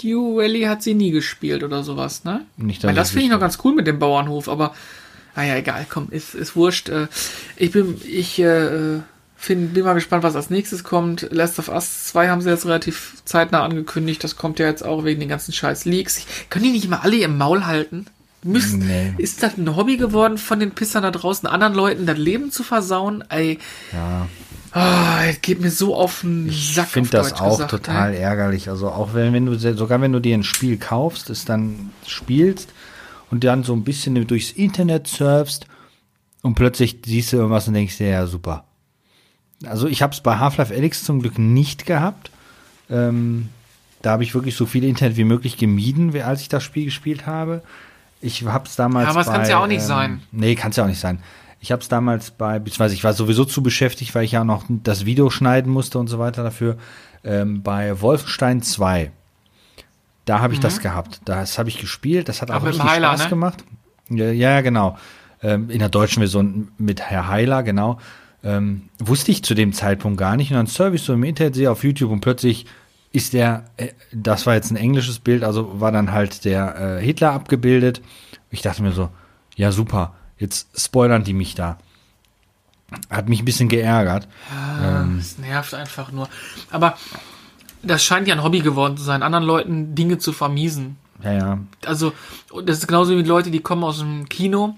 [0.00, 2.46] Stardew Valley hat sie nie gespielt oder sowas, ne?
[2.56, 4.74] Nicht, Weil das finde ich noch ganz cool mit dem Bauernhof, aber
[5.36, 6.88] naja, egal, komm, ist, ist wurscht.
[6.88, 7.06] Äh,
[7.56, 9.00] ich bin, ich äh,
[9.36, 11.28] find, bin mal gespannt, was als nächstes kommt.
[11.30, 14.24] Last of Us 2 haben sie jetzt relativ zeitnah angekündigt.
[14.24, 16.18] Das kommt ja jetzt auch wegen den ganzen scheiß Leaks.
[16.18, 18.06] Ich, können die nicht immer alle im Maul halten?
[18.42, 19.14] Müsst, nee.
[19.18, 22.62] Ist das ein Hobby geworden von den Pissern da draußen, anderen Leuten das Leben zu
[22.62, 23.22] versauen?
[23.28, 23.58] Ey,
[23.92, 24.28] ja.
[24.74, 26.86] Oh, es geht mir so auf den Sack.
[26.86, 28.20] Ich finde das auch gesagt, total ey.
[28.20, 28.68] ärgerlich.
[28.68, 32.72] Also auch wenn, wenn du sogar wenn du dir ein Spiel kaufst, es dann spielst
[33.30, 35.66] und dann so ein bisschen durchs Internet surfst
[36.42, 38.64] und plötzlich siehst du irgendwas und denkst dir, ja super.
[39.66, 42.30] Also ich habe es bei Half-Life Alyx zum Glück nicht gehabt.
[42.88, 43.48] Ähm,
[44.02, 47.26] da habe ich wirklich so viel Internet wie möglich gemieden, als ich das Spiel gespielt
[47.26, 47.62] habe.
[48.20, 49.06] Ich habe es damals.
[49.06, 50.22] Ja, aber es kann ja auch nicht ähm, sein.
[50.30, 51.22] Nee, kann es ja auch nicht sein.
[51.60, 54.64] Ich habe es damals bei, beziehungsweise ich war sowieso zu beschäftigt, weil ich ja noch
[54.68, 56.76] das Video schneiden musste und so weiter dafür.
[57.22, 59.12] Ähm, bei Wolfenstein 2.
[60.24, 60.62] Da habe ich mhm.
[60.62, 61.20] das gehabt.
[61.24, 62.28] Das habe ich gespielt.
[62.28, 63.28] Das hat auch richtig Heiler, Spaß ne?
[63.28, 63.64] gemacht.
[64.08, 64.96] Ja, ja genau.
[65.42, 67.98] Ähm, in der deutschen Version mit Herr Heiler, genau.
[68.42, 70.50] Ähm, wusste ich zu dem Zeitpunkt gar nicht.
[70.50, 72.66] Und dann Service so im Internet sehe auf YouTube und plötzlich
[73.12, 77.04] ist der, äh, das war jetzt ein englisches Bild, also war dann halt der äh,
[77.04, 78.00] Hitler abgebildet.
[78.50, 79.10] Ich dachte mir so,
[79.56, 81.78] ja super, jetzt spoilern die mich da.
[83.08, 84.26] Hat mich ein bisschen geärgert.
[84.50, 86.28] Ja, ähm, es nervt einfach nur.
[86.70, 86.96] Aber
[87.82, 90.96] das scheint ja ein Hobby geworden zu sein, anderen Leuten Dinge zu vermiesen.
[91.22, 91.58] Ja, ja.
[91.84, 92.12] Also,
[92.64, 94.76] das ist genauso wie Leute, die kommen aus dem Kino,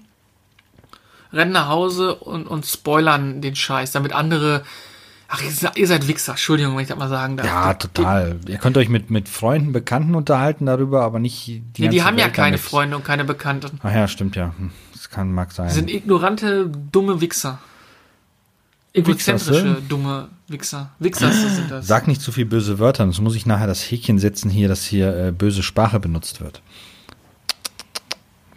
[1.31, 4.63] rennen nach Hause und, und spoilern den Scheiß, damit andere
[5.35, 5.41] Ach,
[5.75, 7.47] ihr seid Wichser, Entschuldigung, wenn ich das mal sagen darf.
[7.47, 8.39] Ja, total.
[8.47, 12.17] ihr könnt euch mit, mit Freunden, Bekannten unterhalten darüber, aber nicht die Nee, die haben
[12.17, 12.59] Welt ja keine damit.
[12.59, 13.79] Freunde und keine Bekannten.
[13.81, 14.53] Ach ja, stimmt ja.
[14.55, 15.69] Hm, das kann, mag sein.
[15.69, 17.57] Die sind ignorante, dumme Wichser.
[18.93, 20.91] Egozentrische, dumme Wichser.
[20.99, 21.87] Wichser sind das.
[21.87, 24.83] Sag nicht zu viel böse Wörter, sonst muss ich nachher das Häkchen setzen hier, dass
[24.83, 26.61] hier äh, böse Sprache benutzt wird.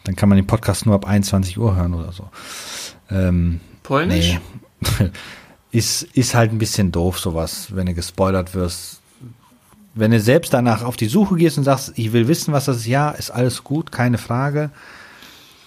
[0.05, 2.29] Dann kann man den Podcast nur ab 21 Uhr hören oder so.
[3.11, 4.39] Ähm, Polnisch?
[5.01, 5.11] Nee.
[5.77, 9.01] ist, ist halt ein bisschen doof, sowas, wenn du gespoilert wirst.
[9.95, 12.79] Wenn du selbst danach auf die Suche gehst und sagst, ich will wissen, was das
[12.79, 14.71] ist, ja, ist alles gut, keine Frage.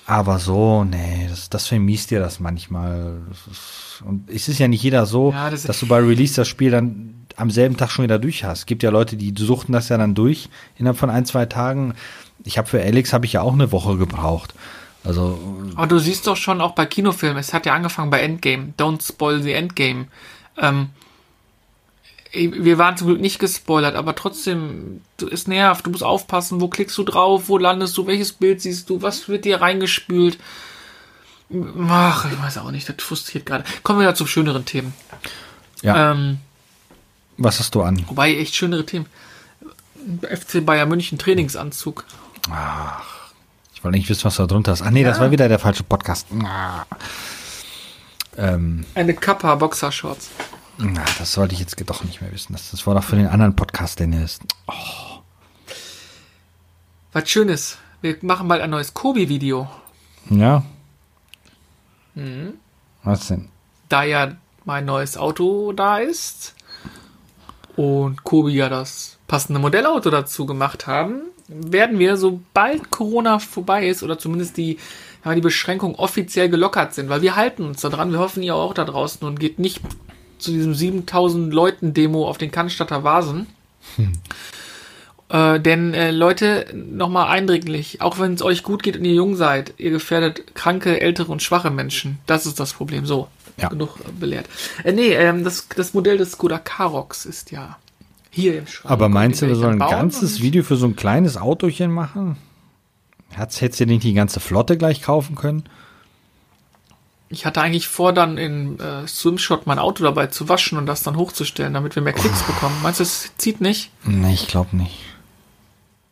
[0.05, 3.21] Aber so, nee, das, das vermiest dir das manchmal.
[3.29, 6.35] Das ist, und es ist ja nicht jeder so, ja, das dass du bei Release
[6.35, 8.59] das Spiel dann am selben Tag schon wieder durch hast.
[8.59, 11.93] Es gibt ja Leute, die suchten das ja dann durch innerhalb von ein, zwei Tagen.
[12.43, 14.55] Ich habe für Alex habe ich ja auch eine Woche gebraucht.
[15.03, 15.39] Also.
[15.75, 18.73] Aber du siehst doch schon auch bei Kinofilmen, es hat ja angefangen bei Endgame.
[18.77, 20.07] Don't spoil the Endgame.
[20.57, 20.89] Ähm,
[22.31, 25.85] wir waren zum Glück nicht gespoilert, aber trotzdem, es nervt.
[25.85, 29.27] Du musst aufpassen, wo klickst du drauf, wo landest du, welches Bild siehst du, was
[29.29, 30.38] wird dir reingespült.
[31.89, 33.63] Ach, ich weiß auch nicht, das frustriert gerade.
[33.81, 34.93] Kommen wir ja zu schöneren Themen.
[35.81, 36.12] Ja.
[36.12, 36.38] Ähm,
[37.38, 38.03] was hast du an?
[38.07, 39.07] Wobei, echt schönere Themen.
[40.21, 42.05] FC Bayern München Trainingsanzug.
[42.51, 43.18] Ach.
[43.79, 44.81] Ich wollte nicht wissen, was da drunter ist.
[44.81, 45.07] Ach nee, ja.
[45.07, 46.27] das war wieder der falsche Podcast.
[48.35, 50.31] Ähm, Eine Kappa Boxershorts.
[50.77, 52.51] Na, das sollte ich jetzt doch nicht mehr wissen.
[52.51, 54.41] Das, das war doch für den anderen Podcast, den ist.
[54.67, 55.21] Oh.
[57.13, 57.77] Was Schönes.
[58.01, 59.69] Wir machen bald ein neues Kobi-Video.
[60.29, 60.61] Ja.
[62.15, 62.55] Mhm.
[63.03, 63.47] Was denn?
[63.87, 66.53] Da ja mein neues Auto da ist
[67.77, 74.03] und Kobi ja das passende Modellauto dazu gemacht haben, werden wir, sobald Corona vorbei ist
[74.03, 74.77] oder zumindest die,
[75.25, 78.55] ja, die Beschränkungen offiziell gelockert sind, weil wir halten uns da dran, wir hoffen ihr
[78.55, 79.81] auch da draußen und geht nicht
[80.38, 83.47] zu diesem 7000 Leuten Demo auf den Cannstatter Vasen.
[83.97, 84.13] Hm.
[85.29, 89.35] Äh, denn äh, Leute, nochmal eindringlich, auch wenn es euch gut geht und ihr jung
[89.35, 92.19] seid, ihr gefährdet kranke, ältere und schwache Menschen.
[92.25, 93.05] Das ist das Problem.
[93.05, 93.69] So, ja.
[93.69, 94.47] genug äh, belehrt.
[94.83, 97.77] Äh, nee, ähm, das, das Modell des Skoda Karox ist ja
[98.29, 98.91] hier im Schrank.
[98.91, 102.37] Aber meinst du, wir sollen ein ganzes Video für so ein kleines Autochen machen?
[103.31, 105.63] Hättest du nicht die ganze Flotte gleich kaufen können?
[107.31, 111.03] Ich hatte eigentlich vor, dann in äh, Swimshot mein Auto dabei zu waschen und das
[111.03, 112.75] dann hochzustellen, damit wir mehr Klicks bekommen.
[112.81, 113.91] Meinst du, es zieht nicht?
[114.03, 114.97] Nee, ich glaube nicht.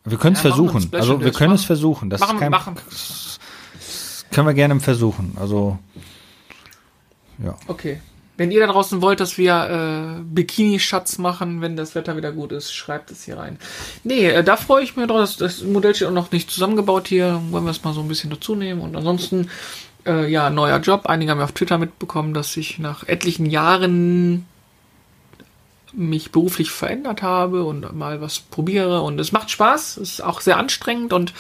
[0.05, 0.89] Wir können es ja, versuchen.
[0.93, 2.11] Also wir können es versuchen.
[2.11, 2.75] Das machen, kein, machen.
[2.85, 3.39] Das
[4.31, 5.35] können wir gerne versuchen.
[5.39, 5.79] Also
[7.43, 7.55] ja.
[7.67, 7.99] Okay.
[8.37, 12.51] Wenn ihr da draußen wollt, dass wir äh, Bikini-Schatz machen, wenn das Wetter wieder gut
[12.51, 13.57] ist, schreibt es hier rein.
[14.03, 15.19] Nee, äh, da freue ich mich drauf.
[15.19, 17.41] Das, das Modell steht auch noch nicht zusammengebaut hier.
[17.49, 18.81] Wollen wir es mal so ein bisschen dazu nehmen.
[18.81, 19.49] Und ansonsten,
[20.05, 21.07] äh, ja, neuer Job.
[21.07, 24.45] Einige haben ja auf Twitter mitbekommen, dass ich nach etlichen Jahren
[25.93, 29.01] mich beruflich verändert habe und mal was probiere.
[29.01, 29.97] Und es macht Spaß.
[29.97, 31.33] Es ist auch sehr anstrengend und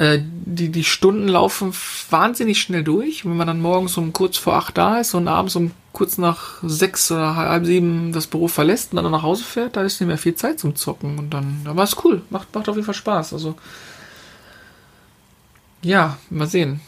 [0.00, 1.74] äh, die, die Stunden laufen
[2.08, 3.26] wahnsinnig schnell durch.
[3.26, 6.54] Wenn man dann morgens um kurz vor acht da ist und abends um kurz nach
[6.62, 10.08] sechs oder halb sieben das Büro verlässt und dann nach Hause fährt, da ist nicht
[10.08, 11.18] mehr viel Zeit zum Zocken.
[11.18, 12.22] Und dann, aber ist cool.
[12.30, 13.34] Macht, macht auf jeden Fall Spaß.
[13.34, 13.56] Also,
[15.82, 16.80] ja, mal sehen,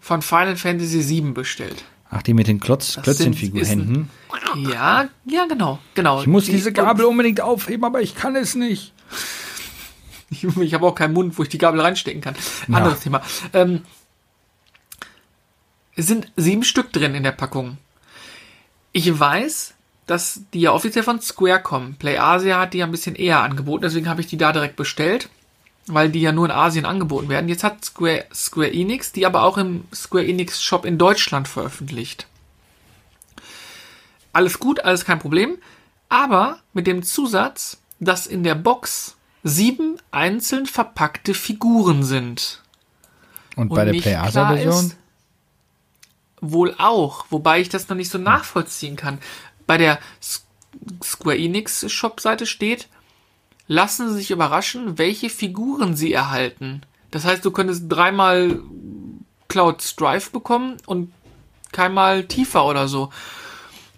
[0.00, 1.84] von Final Fantasy VII bestellt.
[2.10, 4.08] Ach, die mit den Klotz Das Klötzchenfigurhänden.
[4.56, 6.22] Ja, ja, genau, genau.
[6.22, 8.94] Ich muss Die- diese Gabel unbedingt aufheben, aber ich kann es nicht.
[10.30, 12.34] Ich, ich habe auch keinen Mund, wo ich die Gabel reinstecken kann.
[12.70, 13.22] Anderes Thema.
[13.54, 13.80] Ähm,
[15.98, 17.76] es sind sieben Stück drin in der Packung.
[18.92, 19.74] Ich weiß,
[20.06, 21.96] dass die ja offiziell von Square kommen.
[21.98, 25.28] PlayAsia hat die ja ein bisschen eher angeboten, deswegen habe ich die da direkt bestellt,
[25.88, 27.48] weil die ja nur in Asien angeboten werden.
[27.48, 32.28] Jetzt hat Square, Square Enix die aber auch im Square Enix Shop in Deutschland veröffentlicht.
[34.32, 35.58] Alles gut, alles kein Problem,
[36.08, 42.62] aber mit dem Zusatz, dass in der Box sieben einzeln verpackte Figuren sind.
[43.56, 44.92] Und, Und bei der PlayAsia-Version?
[46.40, 49.18] Wohl auch, wobei ich das noch nicht so nachvollziehen kann.
[49.66, 49.98] Bei der
[51.02, 52.88] Square Enix Shop-Seite steht,
[53.66, 56.82] lassen Sie sich überraschen, welche Figuren Sie erhalten.
[57.10, 58.60] Das heißt, du könntest dreimal
[59.48, 61.12] Cloud Strife bekommen und
[61.72, 63.10] keinmal tiefer oder so.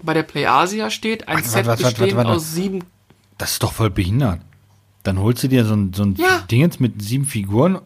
[0.02, 2.84] Bei der PlayAsia steht ein Warte, Set warte, warte, bestehend aus sieben
[3.38, 4.40] Das ist doch voll behindert.
[5.02, 6.40] Dann holst du dir so ein, so ein Ja.
[6.50, 7.80] Dingens mit sieben Figuren,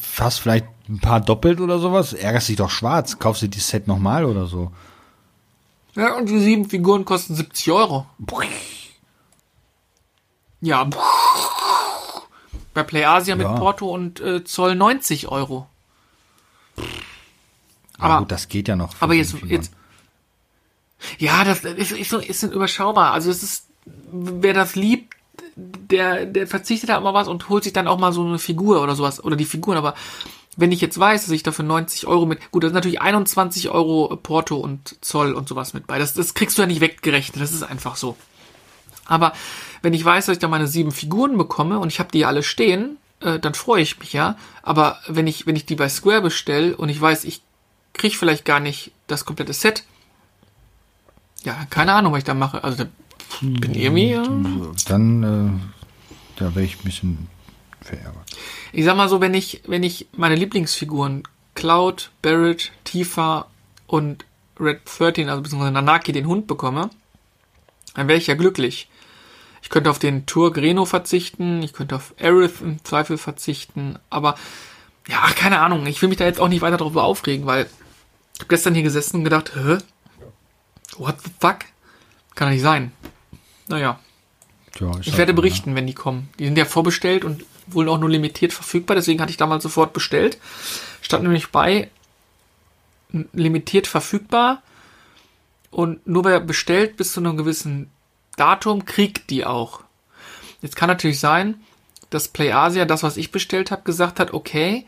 [0.00, 3.86] fast vielleicht ein paar doppelt oder sowas, ärgerst dich doch schwarz, kaufst dir die Set
[3.86, 4.72] nochmal oder so.
[5.94, 8.06] Ja, und die sieben Figuren kosten 70 Euro.
[10.60, 10.88] Ja.
[12.74, 13.54] Bei PlayAsia mit Ja.
[13.54, 15.66] Porto und äh, Zoll 90 Euro.
[17.98, 18.94] Aber gut, das geht ja noch.
[19.00, 19.50] Aber jetzt, Figuren.
[19.50, 19.72] jetzt.
[21.18, 23.12] Ja, das ist, ist, ist überschaubar.
[23.12, 23.66] Also es ist,
[24.12, 25.15] wer das liebt,
[25.56, 28.82] der, der verzichtet halt mal was und holt sich dann auch mal so eine Figur
[28.82, 29.24] oder sowas.
[29.24, 29.94] Oder die Figuren, aber
[30.56, 33.70] wenn ich jetzt weiß, dass ich dafür 90 Euro mit, gut, das sind natürlich 21
[33.70, 35.98] Euro Porto und Zoll und sowas mit bei.
[35.98, 38.16] Das, das kriegst du ja nicht weggerechnet, das ist einfach so.
[39.06, 39.32] Aber
[39.82, 42.42] wenn ich weiß, dass ich da meine sieben Figuren bekomme und ich habe die alle
[42.42, 44.36] stehen, äh, dann freue ich mich ja.
[44.62, 47.42] Aber wenn ich, wenn ich die bei Square bestelle und ich weiß, ich
[47.92, 49.84] kriege vielleicht gar nicht das komplette Set,
[51.44, 52.64] ja, keine Ahnung, was ich da mache.
[52.64, 52.90] Also da
[53.40, 54.28] bin irgendwie, äh,
[54.86, 57.28] Dann, äh, da wäre ich ein bisschen
[57.80, 58.24] verärgert.
[58.72, 61.22] ich sag mal so, wenn ich, wenn ich meine Lieblingsfiguren
[61.54, 63.46] Cloud, Barrett, Tifa
[63.86, 64.24] und
[64.58, 66.90] Red 13, also beziehungsweise Nanaki, den Hund bekomme,
[67.94, 68.88] dann wäre ich ja glücklich.
[69.62, 74.36] Ich könnte auf den Tour Greno verzichten, ich könnte auf Aerith im Zweifel verzichten, aber
[75.08, 77.66] ja, ach, keine Ahnung, ich will mich da jetzt auch nicht weiter darüber aufregen, weil
[78.34, 79.78] ich habe gestern hier gesessen und gedacht, hä?
[80.98, 81.60] What the fuck?
[82.34, 82.92] Kann doch nicht sein.
[83.68, 83.98] Naja.
[84.78, 86.28] Ja, ist Ich halt werde so, berichten, wenn die kommen.
[86.38, 89.92] Die sind ja vorbestellt und wohl auch nur limitiert verfügbar, deswegen hatte ich damals sofort
[89.92, 90.38] bestellt.
[91.00, 91.90] Stand nämlich bei
[93.32, 94.62] limitiert verfügbar
[95.70, 97.90] und nur wer bestellt bis zu einem gewissen
[98.36, 99.80] Datum kriegt die auch.
[100.60, 101.60] Jetzt kann natürlich sein,
[102.10, 104.86] dass PlayAsia das, was ich bestellt habe, gesagt hat, okay,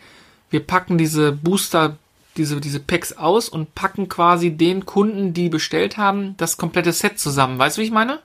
[0.50, 1.96] wir packen diese Booster,
[2.36, 7.18] diese, diese Packs aus und packen quasi den Kunden, die bestellt haben, das komplette Set
[7.18, 7.58] zusammen.
[7.58, 8.20] Weißt du, wie ich meine?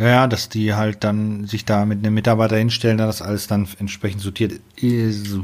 [0.00, 3.68] Ja, dass die halt dann sich da mit einem Mitarbeiter hinstellen, da das alles dann
[3.78, 5.36] entsprechend sortiert ist.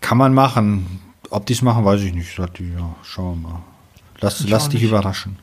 [0.00, 1.00] Kann man machen.
[1.30, 2.36] Ob die es machen, weiß ich nicht.
[2.36, 3.62] Sagt die, ja, schauen wir mal.
[4.20, 4.90] Lass, Ich lass auch dich nicht.
[4.90, 5.38] überraschen.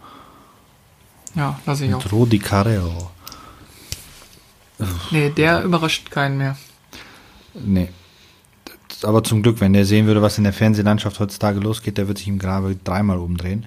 [1.36, 2.04] Ja, lass ich auch.
[2.04, 3.12] Und Rudi Carrero.
[5.12, 6.58] Nee, der überrascht keinen mehr.
[7.54, 7.90] Nee.
[9.04, 12.18] Aber zum Glück, wenn der sehen würde, was in der Fernsehlandschaft heutzutage losgeht, der wird
[12.18, 13.66] sich im Grabe dreimal umdrehen.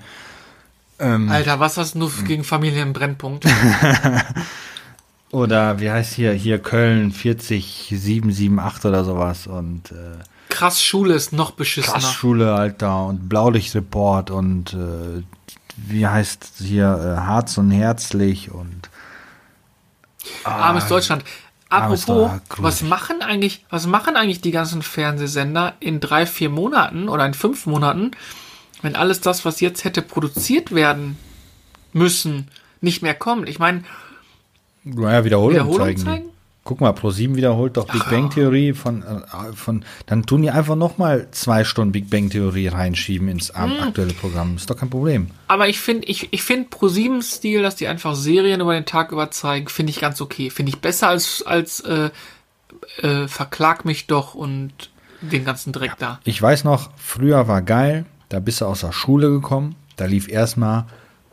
[0.99, 3.47] Ähm, Alter, was hast du gegen Familienbrennpunkt?
[5.31, 10.19] oder wie heißt hier, hier Köln 40778 oder sowas und äh,
[10.49, 11.95] Krass, Schule ist noch beschissener.
[11.95, 15.23] Krassschule, Alter, und Blaulichtreport und äh,
[15.77, 18.89] wie heißt hier, äh, Harz und Herzlich und
[20.45, 21.25] Armes Deutschland.
[21.71, 27.27] Apropos, was machen eigentlich, was machen eigentlich die ganzen Fernsehsender in drei, vier Monaten oder
[27.27, 28.13] in fünf Monaten,
[28.85, 31.17] wenn alles das, was jetzt hätte produziert werden
[31.93, 32.49] müssen,
[32.83, 33.49] nicht mehr kommt?
[33.49, 33.83] Ich meine,
[34.85, 35.99] naja, Wiederholung, Wiederholung zeigen.
[35.99, 36.25] zeigen?
[36.65, 40.77] Guck mal, Pro7 wiederholt doch Big Bang Theorie von, äh, von, dann tun die einfach
[40.77, 43.81] nochmal zwei Stunden Big Bang Theorie reinschieben ins Hm.
[43.81, 44.57] aktuelle Programm.
[44.57, 45.29] Ist doch kein Problem.
[45.49, 49.31] aber ich finde, ich, ich finde Pro7-Stil, dass die einfach Serien über den Tag über
[49.31, 50.49] zeigen, finde ich ganz okay.
[50.49, 52.11] Finde ich besser als, als äh,
[53.03, 56.21] äh, Verklag mich doch und den ganzen Dreck da.
[56.25, 60.29] Ich weiß noch, früher war geil, da bist du aus der Schule gekommen, da lief
[60.29, 60.87] erstmal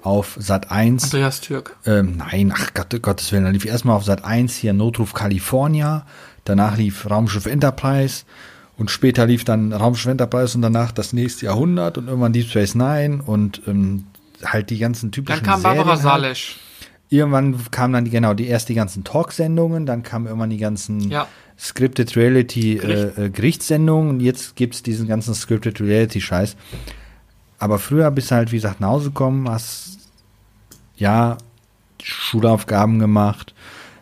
[0.04, 1.76] auf Sat 1 Andreas Türk.
[1.88, 3.43] Ähm, nein, ach Gott, Gottes Willen.
[3.43, 6.06] Dann lief erstmal auf Sat 1 hier Notruf California.
[6.45, 8.24] Danach lief Raumschiff Enterprise.
[8.78, 12.76] Und später lief dann Raumschiff Enterprise und danach das nächste Jahrhundert und irgendwann Deep Space
[12.76, 14.06] Nine und ähm,
[14.43, 16.56] halt die ganzen Dann typischen kam Barbara Serien halt.
[17.14, 21.12] Irgendwann kamen dann die, genau, die erst die ganzen Talksendungen, dann kamen irgendwann die ganzen
[21.12, 21.28] Ja.
[21.59, 23.18] Scripted Reality Gericht.
[23.18, 26.55] äh, äh, Gerichtssendungen und jetzt gibt's diesen ganzen Scripted Reality Scheiß.
[27.59, 29.97] Aber früher bist du halt, wie gesagt, nach Hause gekommen, hast
[30.95, 31.38] ja
[32.01, 33.53] Schulaufgaben gemacht,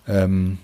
[0.08, 0.60] ähm,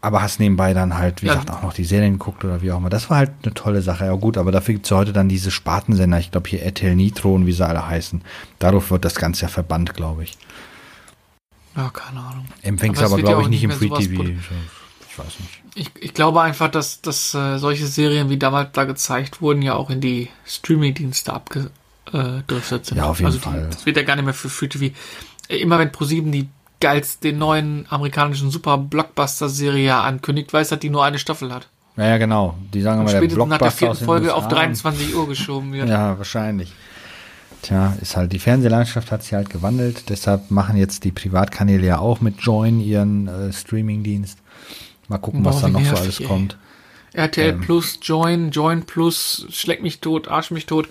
[0.00, 1.34] aber hast nebenbei dann halt, wie Ja.
[1.34, 2.88] gesagt, auch noch die Serien geguckt oder wie auch immer.
[2.90, 4.06] Das war halt eine tolle Sache.
[4.06, 7.34] Ja gut, aber dafür gibt's ja heute dann diese Spartensender, ich glaube hier RTL Nitro
[7.34, 8.22] und wie sie alle heißen.
[8.58, 10.38] Dadurch wird das Ganze ja verbannt, glaube ich.
[11.78, 12.44] Ja, keine Ahnung.
[12.62, 14.24] Empfängst Aber es aber, glaube ja ich, nicht im Free TV.
[14.24, 15.62] Ich weiß nicht.
[15.76, 19.74] Ich, ich glaube einfach, dass, dass äh, solche Serien wie damals da gezeigt wurden, ja
[19.74, 22.96] auch in die Streaming-Dienste abgedriftet sind.
[22.96, 23.62] Ja, auf jeden also Fall.
[23.62, 24.92] Die, das wird ja gar nicht mehr für Free TV.
[25.48, 26.48] Äh, Immer wenn ProSieben die
[26.80, 31.68] geilste, den neuen amerikanischen Super-Blockbuster-Serie ankündigt, weiß, dass die nur eine Staffel hat.
[31.96, 32.58] Ja, ja, genau.
[32.74, 34.56] Die sagen immer, der spätestens nach der Blockbuster vierten Folge auf USA.
[34.56, 35.88] 23 Uhr geschoben wird.
[35.88, 36.72] Ja, wahrscheinlich.
[37.62, 41.98] Tja, ist halt, die Fernsehlandschaft hat sich halt gewandelt, deshalb machen jetzt die Privatkanäle ja
[41.98, 44.38] auch mit Join ihren äh, Streamingdienst.
[45.08, 46.26] Mal gucken, was Boah, da wie noch so alles ey.
[46.26, 46.56] kommt.
[47.14, 47.60] RTL Ähm.
[47.60, 50.88] Plus, Join, Join Plus, Schleck mich tot, Arsch mich tot.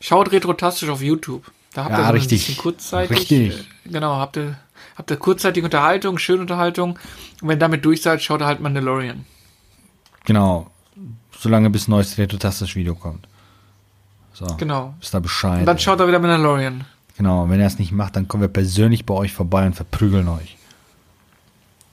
[0.00, 1.50] Schaut retrotastisch auf YouTube.
[1.74, 2.46] Da habt Ja, ihr so ein richtig.
[2.46, 3.18] bisschen kurzzeitig.
[3.18, 3.52] Richtig.
[3.84, 4.56] Äh, genau, habt ihr,
[4.96, 6.98] habt ihr kurzzeitige Unterhaltung, schöne Unterhaltung.
[7.40, 9.24] Und wenn ihr damit durch seid, schaut ihr halt Mandalorian.
[10.24, 10.70] Genau.
[11.38, 13.26] Solange bis ein neues Retrotastisch Video kommt.
[14.34, 14.46] So.
[14.56, 14.94] Genau.
[15.00, 15.60] Ist da Bescheid.
[15.60, 16.84] Und dann schaut ihr wieder Mandalorian.
[17.16, 17.48] Genau.
[17.48, 20.56] Wenn er es nicht macht, dann kommen wir persönlich bei euch vorbei und verprügeln euch.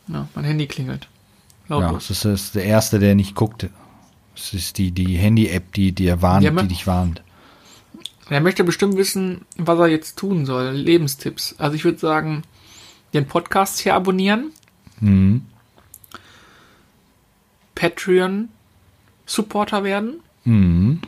[0.08, 1.08] Ja, mein Handy klingelt.
[1.68, 2.08] Ja, Lautlos.
[2.08, 3.68] das ist, das ist der Erste, der nicht guckt.
[4.34, 7.22] Das ist die, die Handy-App, die dir warnt, Ja, die dich warnt.
[8.30, 10.72] Er möchte bestimmt wissen, was er jetzt tun soll.
[10.72, 11.56] Lebenstipps.
[11.58, 12.44] Also ich würde sagen,
[13.14, 14.52] den Podcast hier abonnieren.
[15.00, 15.46] Mhm.
[17.76, 18.50] Patreon
[19.26, 20.20] Supporter werden.
[20.44, 21.02] Mhm.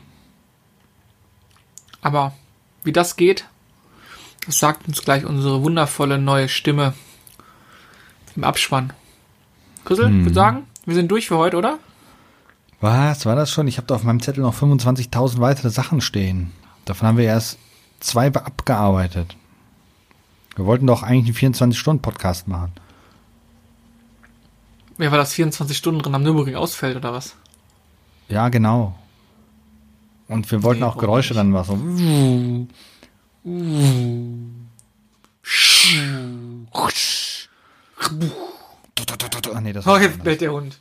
[2.02, 2.34] Aber
[2.84, 3.46] wie das geht,
[4.46, 6.94] das sagt uns gleich unsere wundervolle neue Stimme
[8.36, 8.94] im Abspann.
[9.86, 10.20] Chrisel, Hm.
[10.20, 11.78] ich würde sagen, wir sind durch für heute, oder?
[12.80, 13.26] Was?
[13.26, 13.68] War das schon?
[13.68, 16.52] Ich habe da auf meinem Zettel noch 25.000 weitere Sachen stehen.
[16.86, 17.60] Davon haben wir erst
[18.00, 19.36] zwei be- abgearbeitet.
[20.56, 22.72] Wir wollten doch eigentlich einen 24-Stunden-Podcast machen.
[24.98, 27.36] Ja, weil das 24 Stunden drin am Nürburgring ausfällt, oder was?
[28.28, 28.98] Ja, genau.
[30.32, 32.68] Und wir wollten Nee, auch Geräusche dann machen.
[39.48, 39.52] So.
[39.54, 40.80] Ah, nee, das Oh, jetzt bellt der Hund.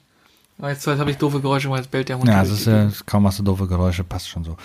[0.62, 2.28] Oh, jetzt jetzt habe ich doofe Geräusche gemacht, jetzt bellt der Hund.
[2.28, 4.56] Ja, das ist äh, kaum hast du doofe Geräusche, passt schon so.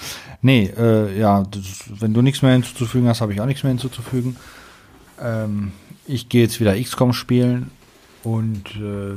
[0.41, 3.71] Nee, äh, ja, das, wenn du nichts mehr hinzuzufügen hast, habe ich auch nichts mehr
[3.71, 4.35] hinzuzufügen.
[5.19, 5.71] Ähm,
[6.05, 7.71] ich gehe jetzt wieder XCOM spielen
[8.23, 9.15] und äh,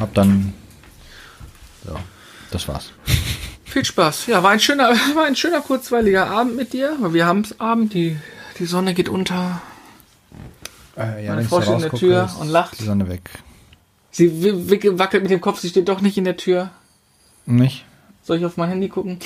[0.00, 0.54] hab dann
[1.84, 1.94] ja,
[2.50, 2.92] das war's.
[3.72, 4.26] Viel Spaß.
[4.26, 6.94] Ja, war ein schöner, war ein schöner kurzweiliger Abend mit dir.
[7.00, 8.18] Wir haben Abend, die,
[8.58, 9.62] die Sonne geht unter.
[10.94, 12.78] Äh, Meine wenn ich Frau steht in der Tür und lacht.
[12.78, 13.30] Die Sonne weg.
[14.10, 14.28] Sie
[14.98, 16.68] wackelt mit dem Kopf, sie steht doch nicht in der Tür.
[17.46, 17.86] Nicht?
[18.22, 19.18] Soll ich auf mein Handy gucken?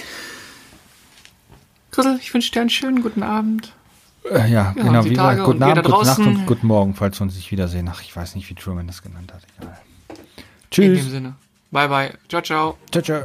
[1.90, 3.72] Chrisel, ich wünsche dir einen schönen guten Abend.
[4.30, 5.04] Äh, ja, Ja, genau.
[5.04, 7.90] Wie Tage guten Abend, gute Nacht und guten Morgen, falls wir uns nicht wiedersehen.
[7.92, 9.42] Ach, ich weiß nicht, wie Truman das genannt hat.
[9.58, 9.76] Egal.
[10.10, 10.16] In
[10.70, 11.00] Tschüss.
[11.00, 11.34] dem Sinne.
[11.72, 12.14] Bye, bye.
[12.28, 12.78] Ciao, ciao.
[12.92, 13.24] Ciao, ciao.